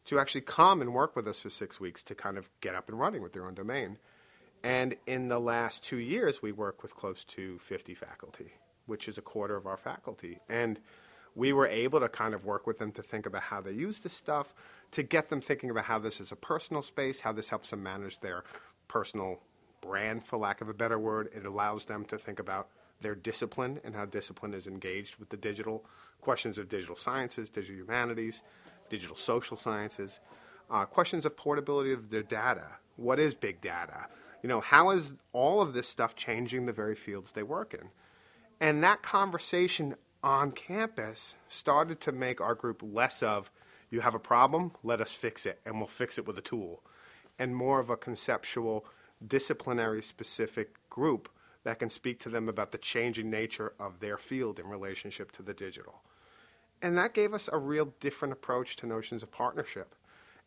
to 0.04 0.18
actually 0.18 0.42
come 0.42 0.80
and 0.80 0.92
work 0.92 1.16
with 1.16 1.26
us 1.26 1.40
for 1.40 1.50
six 1.50 1.80
weeks 1.80 2.02
to 2.04 2.14
kind 2.14 2.36
of 2.36 2.48
get 2.60 2.74
up 2.74 2.88
and 2.88 2.98
running 2.98 3.22
with 3.22 3.32
their 3.32 3.46
own 3.46 3.54
domain. 3.54 3.98
And 4.62 4.96
in 5.06 5.28
the 5.28 5.38
last 5.38 5.84
two 5.84 5.98
years, 5.98 6.40
we 6.40 6.52
work 6.52 6.82
with 6.82 6.94
close 6.96 7.24
to 7.24 7.58
50 7.58 7.94
faculty, 7.94 8.52
which 8.86 9.08
is 9.08 9.18
a 9.18 9.22
quarter 9.22 9.56
of 9.56 9.66
our 9.66 9.76
faculty. 9.76 10.38
And 10.48 10.78
we 11.34 11.52
were 11.52 11.66
able 11.66 12.00
to 12.00 12.08
kind 12.08 12.34
of 12.34 12.44
work 12.44 12.66
with 12.66 12.78
them 12.78 12.92
to 12.92 13.02
think 13.02 13.26
about 13.26 13.42
how 13.42 13.60
they 13.60 13.72
use 13.72 14.00
this 14.00 14.12
stuff, 14.12 14.54
to 14.92 15.02
get 15.02 15.28
them 15.28 15.40
thinking 15.40 15.70
about 15.70 15.84
how 15.84 15.98
this 15.98 16.20
is 16.20 16.32
a 16.32 16.36
personal 16.36 16.82
space, 16.82 17.20
how 17.20 17.32
this 17.32 17.48
helps 17.48 17.70
them 17.70 17.82
manage 17.82 18.20
their 18.20 18.44
personal 18.88 19.40
brand, 19.80 20.24
for 20.24 20.38
lack 20.38 20.60
of 20.60 20.68
a 20.68 20.74
better 20.74 20.98
word. 20.98 21.28
It 21.34 21.44
allows 21.44 21.84
them 21.86 22.04
to 22.06 22.18
think 22.18 22.38
about 22.38 22.68
their 23.00 23.14
discipline 23.14 23.80
and 23.84 23.94
how 23.94 24.06
discipline 24.06 24.54
is 24.54 24.66
engaged 24.66 25.16
with 25.16 25.28
the 25.28 25.36
digital 25.36 25.84
questions 26.20 26.56
of 26.56 26.68
digital 26.68 26.96
sciences, 26.96 27.50
digital 27.50 27.76
humanities, 27.76 28.42
digital 28.94 29.16
social 29.16 29.56
sciences, 29.56 30.20
uh, 30.70 30.84
questions 30.84 31.26
of 31.26 31.36
portability 31.36 31.92
of 31.92 32.10
their 32.10 32.22
data. 32.22 32.66
What 32.96 33.18
is 33.18 33.34
big 33.34 33.60
data? 33.60 34.06
You 34.40 34.48
know, 34.48 34.60
how 34.60 34.90
is 34.90 35.14
all 35.32 35.60
of 35.60 35.72
this 35.72 35.88
stuff 35.88 36.14
changing 36.14 36.66
the 36.66 36.72
very 36.72 36.94
fields 36.94 37.32
they 37.32 37.42
work 37.42 37.74
in? 37.74 37.88
And 38.60 38.84
that 38.84 39.02
conversation 39.02 39.96
on 40.22 40.52
campus 40.52 41.34
started 41.48 41.98
to 42.02 42.12
make 42.12 42.40
our 42.40 42.54
group 42.54 42.82
less 42.84 43.20
of, 43.20 43.50
you 43.90 44.00
have 44.00 44.14
a 44.14 44.20
problem, 44.20 44.72
let 44.84 45.00
us 45.00 45.12
fix 45.12 45.44
it, 45.44 45.58
and 45.66 45.78
we'll 45.78 45.86
fix 45.86 46.16
it 46.18 46.26
with 46.26 46.38
a 46.38 46.42
tool, 46.42 46.82
and 47.38 47.56
more 47.56 47.80
of 47.80 47.90
a 47.90 47.96
conceptual, 47.96 48.86
disciplinary 49.26 50.02
specific 50.02 50.68
group 50.88 51.28
that 51.64 51.80
can 51.80 51.90
speak 51.90 52.20
to 52.20 52.28
them 52.28 52.48
about 52.48 52.70
the 52.70 52.78
changing 52.78 53.28
nature 53.28 53.72
of 53.80 53.98
their 53.98 54.18
field 54.18 54.60
in 54.60 54.66
relationship 54.68 55.32
to 55.32 55.42
the 55.42 55.54
digital. 55.54 56.02
And 56.84 56.98
that 56.98 57.14
gave 57.14 57.32
us 57.32 57.48
a 57.50 57.56
real 57.56 57.94
different 57.98 58.32
approach 58.32 58.76
to 58.76 58.86
notions 58.86 59.22
of 59.22 59.32
partnership. 59.32 59.94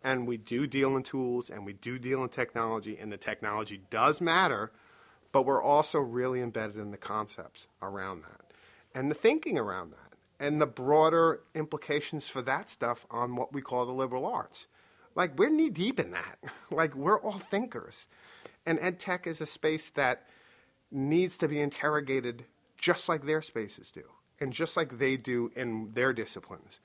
And 0.03 0.27
we 0.27 0.37
do 0.37 0.67
deal 0.67 0.95
in 0.95 1.01
tools 1.01 1.49
and 1.49 1.65
we 1.65 1.73
do 1.73 1.97
deal 1.97 2.21
in 2.21 2.29
technology, 2.29 2.95
and 2.95 3.11
the 3.11 3.17
technology 3.17 3.81
does 3.89 4.21
matter, 4.21 4.71
but 5.31 5.47
we're 5.47 5.63
also 5.63 5.97
really 5.97 6.39
embedded 6.39 6.77
in 6.77 6.91
the 6.91 6.97
concepts 6.97 7.67
around 7.81 8.21
that 8.21 8.41
and 8.93 9.09
the 9.09 9.15
thinking 9.15 9.57
around 9.57 9.93
that 9.93 10.13
and 10.39 10.61
the 10.61 10.67
broader 10.67 11.41
implications 11.55 12.29
for 12.29 12.43
that 12.43 12.69
stuff 12.69 13.07
on 13.09 13.35
what 13.35 13.51
we 13.51 13.59
call 13.59 13.87
the 13.87 13.91
liberal 13.91 14.23
arts. 14.23 14.67
Like, 15.15 15.39
we're 15.39 15.49
knee 15.49 15.71
deep 15.71 15.99
in 15.99 16.11
that. 16.11 16.37
like, 16.69 16.93
we're 16.93 17.19
all 17.19 17.39
thinkers. 17.39 18.07
And 18.63 18.77
ed 18.79 18.99
tech 18.99 19.25
is 19.25 19.41
a 19.41 19.47
space 19.47 19.89
that 19.89 20.27
needs 20.91 21.35
to 21.39 21.47
be 21.47 21.59
interrogated 21.59 22.45
just 22.77 23.09
like 23.09 23.25
their 23.25 23.41
spaces 23.41 23.89
do 23.89 24.03
and 24.39 24.53
just 24.53 24.77
like 24.77 24.97
they 24.97 25.17
do 25.17 25.51
in 25.55 25.91
their 25.93 26.13
disciplines. 26.13 26.79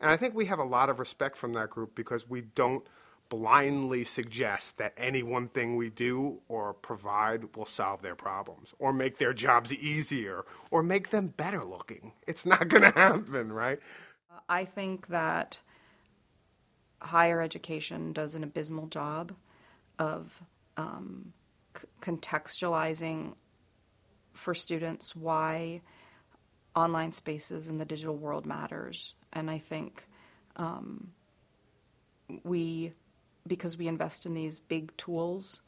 And 0.00 0.10
I 0.10 0.16
think 0.16 0.34
we 0.34 0.46
have 0.46 0.58
a 0.58 0.64
lot 0.64 0.90
of 0.90 0.98
respect 0.98 1.36
from 1.36 1.54
that 1.54 1.70
group 1.70 1.94
because 1.94 2.28
we 2.28 2.42
don't 2.42 2.86
blindly 3.28 4.04
suggest 4.04 4.78
that 4.78 4.92
any 4.96 5.22
one 5.22 5.48
thing 5.48 5.76
we 5.76 5.90
do 5.90 6.40
or 6.48 6.72
provide 6.74 7.56
will 7.56 7.66
solve 7.66 8.02
their 8.02 8.14
problems 8.14 8.74
or 8.78 8.92
make 8.92 9.18
their 9.18 9.32
jobs 9.32 9.72
easier 9.72 10.44
or 10.70 10.82
make 10.82 11.10
them 11.10 11.28
better 11.28 11.64
looking. 11.64 12.12
It's 12.26 12.46
not 12.46 12.68
going 12.68 12.82
to 12.82 12.96
happen, 12.96 13.52
right? 13.52 13.80
I 14.48 14.64
think 14.64 15.08
that 15.08 15.58
higher 17.00 17.40
education 17.40 18.12
does 18.12 18.34
an 18.34 18.44
abysmal 18.44 18.86
job 18.86 19.34
of 19.98 20.42
um, 20.76 21.32
c- 21.76 21.86
contextualizing 22.00 23.34
for 24.32 24.54
students 24.54 25.16
why 25.16 25.80
online 26.76 27.10
spaces 27.10 27.68
in 27.68 27.78
the 27.78 27.84
digital 27.84 28.16
world 28.16 28.46
matters. 28.46 29.14
And 29.32 29.50
I 29.50 29.58
think 29.58 30.06
um, 30.56 31.08
we, 32.44 32.92
because 33.46 33.76
we 33.76 33.88
invest 33.88 34.26
in 34.26 34.34
these 34.34 34.58
big 34.58 34.96
tools 34.96 35.62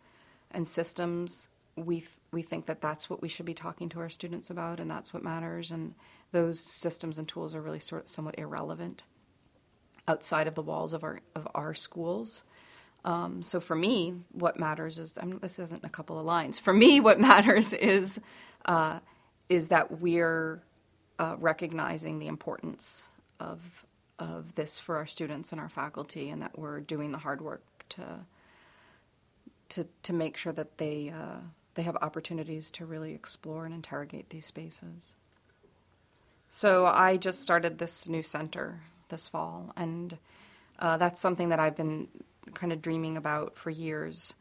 and 0.51 0.69
systems, 0.69 1.49
we 1.77 2.01
th- 2.01 2.13
we 2.31 2.43
think 2.43 2.67
that 2.67 2.81
that's 2.81 3.09
what 3.09 3.23
we 3.23 3.29
should 3.29 3.47
be 3.47 3.55
talking 3.55 3.89
to 3.91 4.01
our 4.01 4.09
students 4.09 4.51
about, 4.51 4.81
and 4.81 4.91
that's 4.91 5.15
what 5.15 5.23
matters. 5.23 5.71
And 5.71 5.95
those 6.33 6.61
systems 6.61 7.19
and 7.19 7.27
tools 7.27 7.55
are 7.55 7.63
really 7.63 7.79
sort 7.79 8.05
of 8.05 8.11
somewhat 8.11 8.39
irrelevant 8.39 9.03
outside 10.07 10.47
of 10.47 10.55
the 10.55 10.63
walls 10.63 10.93
of 10.93 11.05
our 11.05 11.21
of 11.35 11.49
our 11.55 11.75
schools. 11.75 12.43
Um, 13.05 13.43
so 13.43 13.61
for 13.61 13.77
me, 13.77 14.15
what 14.33 14.59
matters 14.59 14.99
is 14.99 15.17
I 15.19 15.25
mean, 15.25 15.39
this 15.41 15.59
isn't 15.59 15.85
a 15.85 15.89
couple 15.89 16.19
of 16.19 16.27
lines. 16.27 16.59
For 16.59 16.73
me, 16.73 17.01
what 17.01 17.21
matters 17.31 17.73
is 17.73 18.21
uh, 18.65 18.99
is 19.49 19.69
that 19.69 20.01
we're 20.01 20.63
uh, 21.19 21.37
recognizing 21.39 22.19
the 22.19 22.27
importance 22.27 23.11
of 23.41 23.85
of 24.19 24.55
this 24.57 24.81
for 24.81 24.97
our 24.97 25.07
students 25.07 25.53
and 25.53 25.61
our 25.61 25.69
faculty, 25.69 26.29
and 26.31 26.43
that 26.43 26.59
we're 26.59 26.81
doing 26.81 27.13
the 27.13 27.19
hard 27.19 27.41
work 27.41 27.63
to 27.91 28.21
to 29.71 29.87
to 30.03 30.13
make 30.13 30.37
sure 30.37 30.53
that 30.53 30.79
they 30.79 31.13
uh, 31.15 31.41
they 31.75 31.83
have 31.83 31.97
opportunities 32.03 32.71
to 32.73 32.87
really 32.87 33.15
explore 33.15 33.65
and 33.65 33.75
interrogate 33.75 34.31
these 34.31 34.47
spaces. 34.47 35.17
So 36.51 36.87
I 36.87 37.17
just 37.17 37.43
started 37.43 37.79
this 37.79 38.09
new 38.09 38.23
center 38.23 38.81
this 39.09 39.29
fall, 39.29 39.73
and 39.77 40.19
uh, 40.79 40.97
that's 40.97 41.21
something 41.21 41.51
that 41.51 41.61
I've 41.61 41.77
been 41.77 42.09
kind 42.55 42.73
of 42.73 42.83
dreaming 42.83 43.17
about 43.17 43.57
for 43.57 43.71
years. 43.71 44.35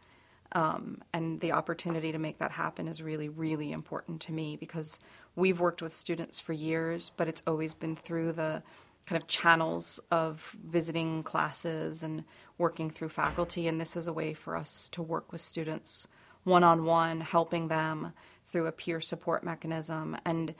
Um, 0.54 1.02
and 1.14 1.42
the 1.42 1.52
opportunity 1.52 2.14
to 2.14 2.18
make 2.18 2.40
that 2.40 2.52
happen 2.52 2.88
is 2.88 3.02
really, 3.02 3.28
really 3.28 3.74
important 3.74 4.22
to 4.22 4.32
me 4.32 4.56
because 4.56 5.00
we've 5.38 5.60
worked 5.60 5.82
with 5.82 5.94
students 5.94 6.40
for 6.40 6.52
years, 6.52 7.12
but 7.16 7.30
it's 7.30 7.44
always 7.48 7.74
been 7.74 7.96
through 7.96 8.34
the 8.34 8.64
kind 9.06 9.22
of 9.22 9.28
channels 9.28 10.02
of 10.12 10.58
visiting 10.66 11.24
classes 11.24 12.04
and 12.04 12.26
working 12.58 12.90
through 12.90 13.08
faculty. 13.08 13.68
And 13.68 13.80
this 13.80 13.96
is 13.96 14.08
a 14.08 14.14
way 14.14 14.34
for 14.34 14.58
us 14.58 14.90
to 14.90 15.02
work 15.02 15.32
with 15.32 15.40
students 15.40 16.08
one 16.44 16.64
on 16.64 16.86
one, 16.86 17.22
helping 17.22 17.68
them 17.68 18.14
through 18.48 18.68
a 18.68 18.72
peer 18.72 19.00
support 19.00 19.44
mechanism. 19.44 20.18
And 20.26 20.56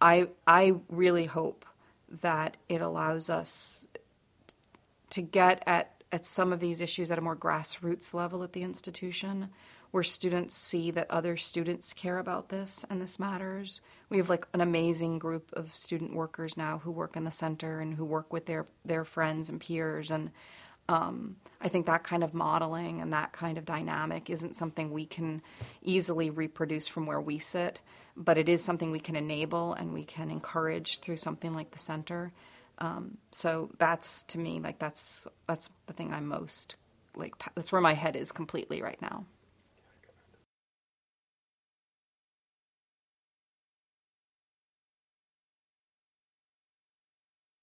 I, 0.00 0.28
I 0.46 0.74
really 0.88 1.26
hope 1.26 1.66
that 2.22 2.56
it 2.68 2.80
allows 2.80 3.30
us 3.30 3.86
to 5.10 5.22
get 5.22 5.62
at 5.66 5.90
at 6.12 6.24
some 6.24 6.52
of 6.52 6.60
these 6.60 6.80
issues 6.80 7.10
at 7.10 7.18
a 7.18 7.20
more 7.20 7.34
grassroots 7.34 8.14
level 8.14 8.44
at 8.44 8.52
the 8.52 8.62
institution 8.62 9.50
where 9.90 10.04
students 10.04 10.54
see 10.54 10.92
that 10.92 11.10
other 11.10 11.36
students 11.36 11.92
care 11.92 12.18
about 12.18 12.50
this 12.50 12.84
and 12.88 13.02
this 13.02 13.18
matters. 13.18 13.80
We 14.14 14.18
have 14.18 14.30
like 14.30 14.46
an 14.54 14.60
amazing 14.60 15.18
group 15.18 15.50
of 15.54 15.74
student 15.74 16.14
workers 16.14 16.56
now 16.56 16.78
who 16.78 16.92
work 16.92 17.16
in 17.16 17.24
the 17.24 17.32
center 17.32 17.80
and 17.80 17.92
who 17.92 18.04
work 18.04 18.32
with 18.32 18.46
their 18.46 18.64
their 18.84 19.04
friends 19.04 19.50
and 19.50 19.60
peers 19.60 20.12
and 20.12 20.30
um, 20.88 21.34
I 21.60 21.66
think 21.66 21.86
that 21.86 22.04
kind 22.04 22.22
of 22.22 22.32
modeling 22.32 23.00
and 23.00 23.12
that 23.12 23.32
kind 23.32 23.58
of 23.58 23.64
dynamic 23.64 24.30
isn't 24.30 24.54
something 24.54 24.92
we 24.92 25.04
can 25.04 25.42
easily 25.82 26.30
reproduce 26.30 26.86
from 26.86 27.06
where 27.06 27.20
we 27.20 27.40
sit, 27.40 27.80
but 28.16 28.38
it 28.38 28.48
is 28.48 28.62
something 28.62 28.92
we 28.92 29.00
can 29.00 29.16
enable 29.16 29.72
and 29.72 29.92
we 29.92 30.04
can 30.04 30.30
encourage 30.30 31.00
through 31.00 31.16
something 31.16 31.52
like 31.52 31.72
the 31.72 31.78
center. 31.80 32.32
Um, 32.78 33.18
so 33.32 33.70
that's 33.78 34.22
to 34.24 34.38
me 34.38 34.60
like 34.60 34.78
that's 34.78 35.26
that's 35.48 35.70
the 35.88 35.92
thing 35.92 36.14
I'm 36.14 36.28
most 36.28 36.76
like 37.16 37.34
that's 37.56 37.72
where 37.72 37.80
my 37.80 37.94
head 37.94 38.14
is 38.14 38.30
completely 38.30 38.80
right 38.80 39.02
now. 39.02 39.24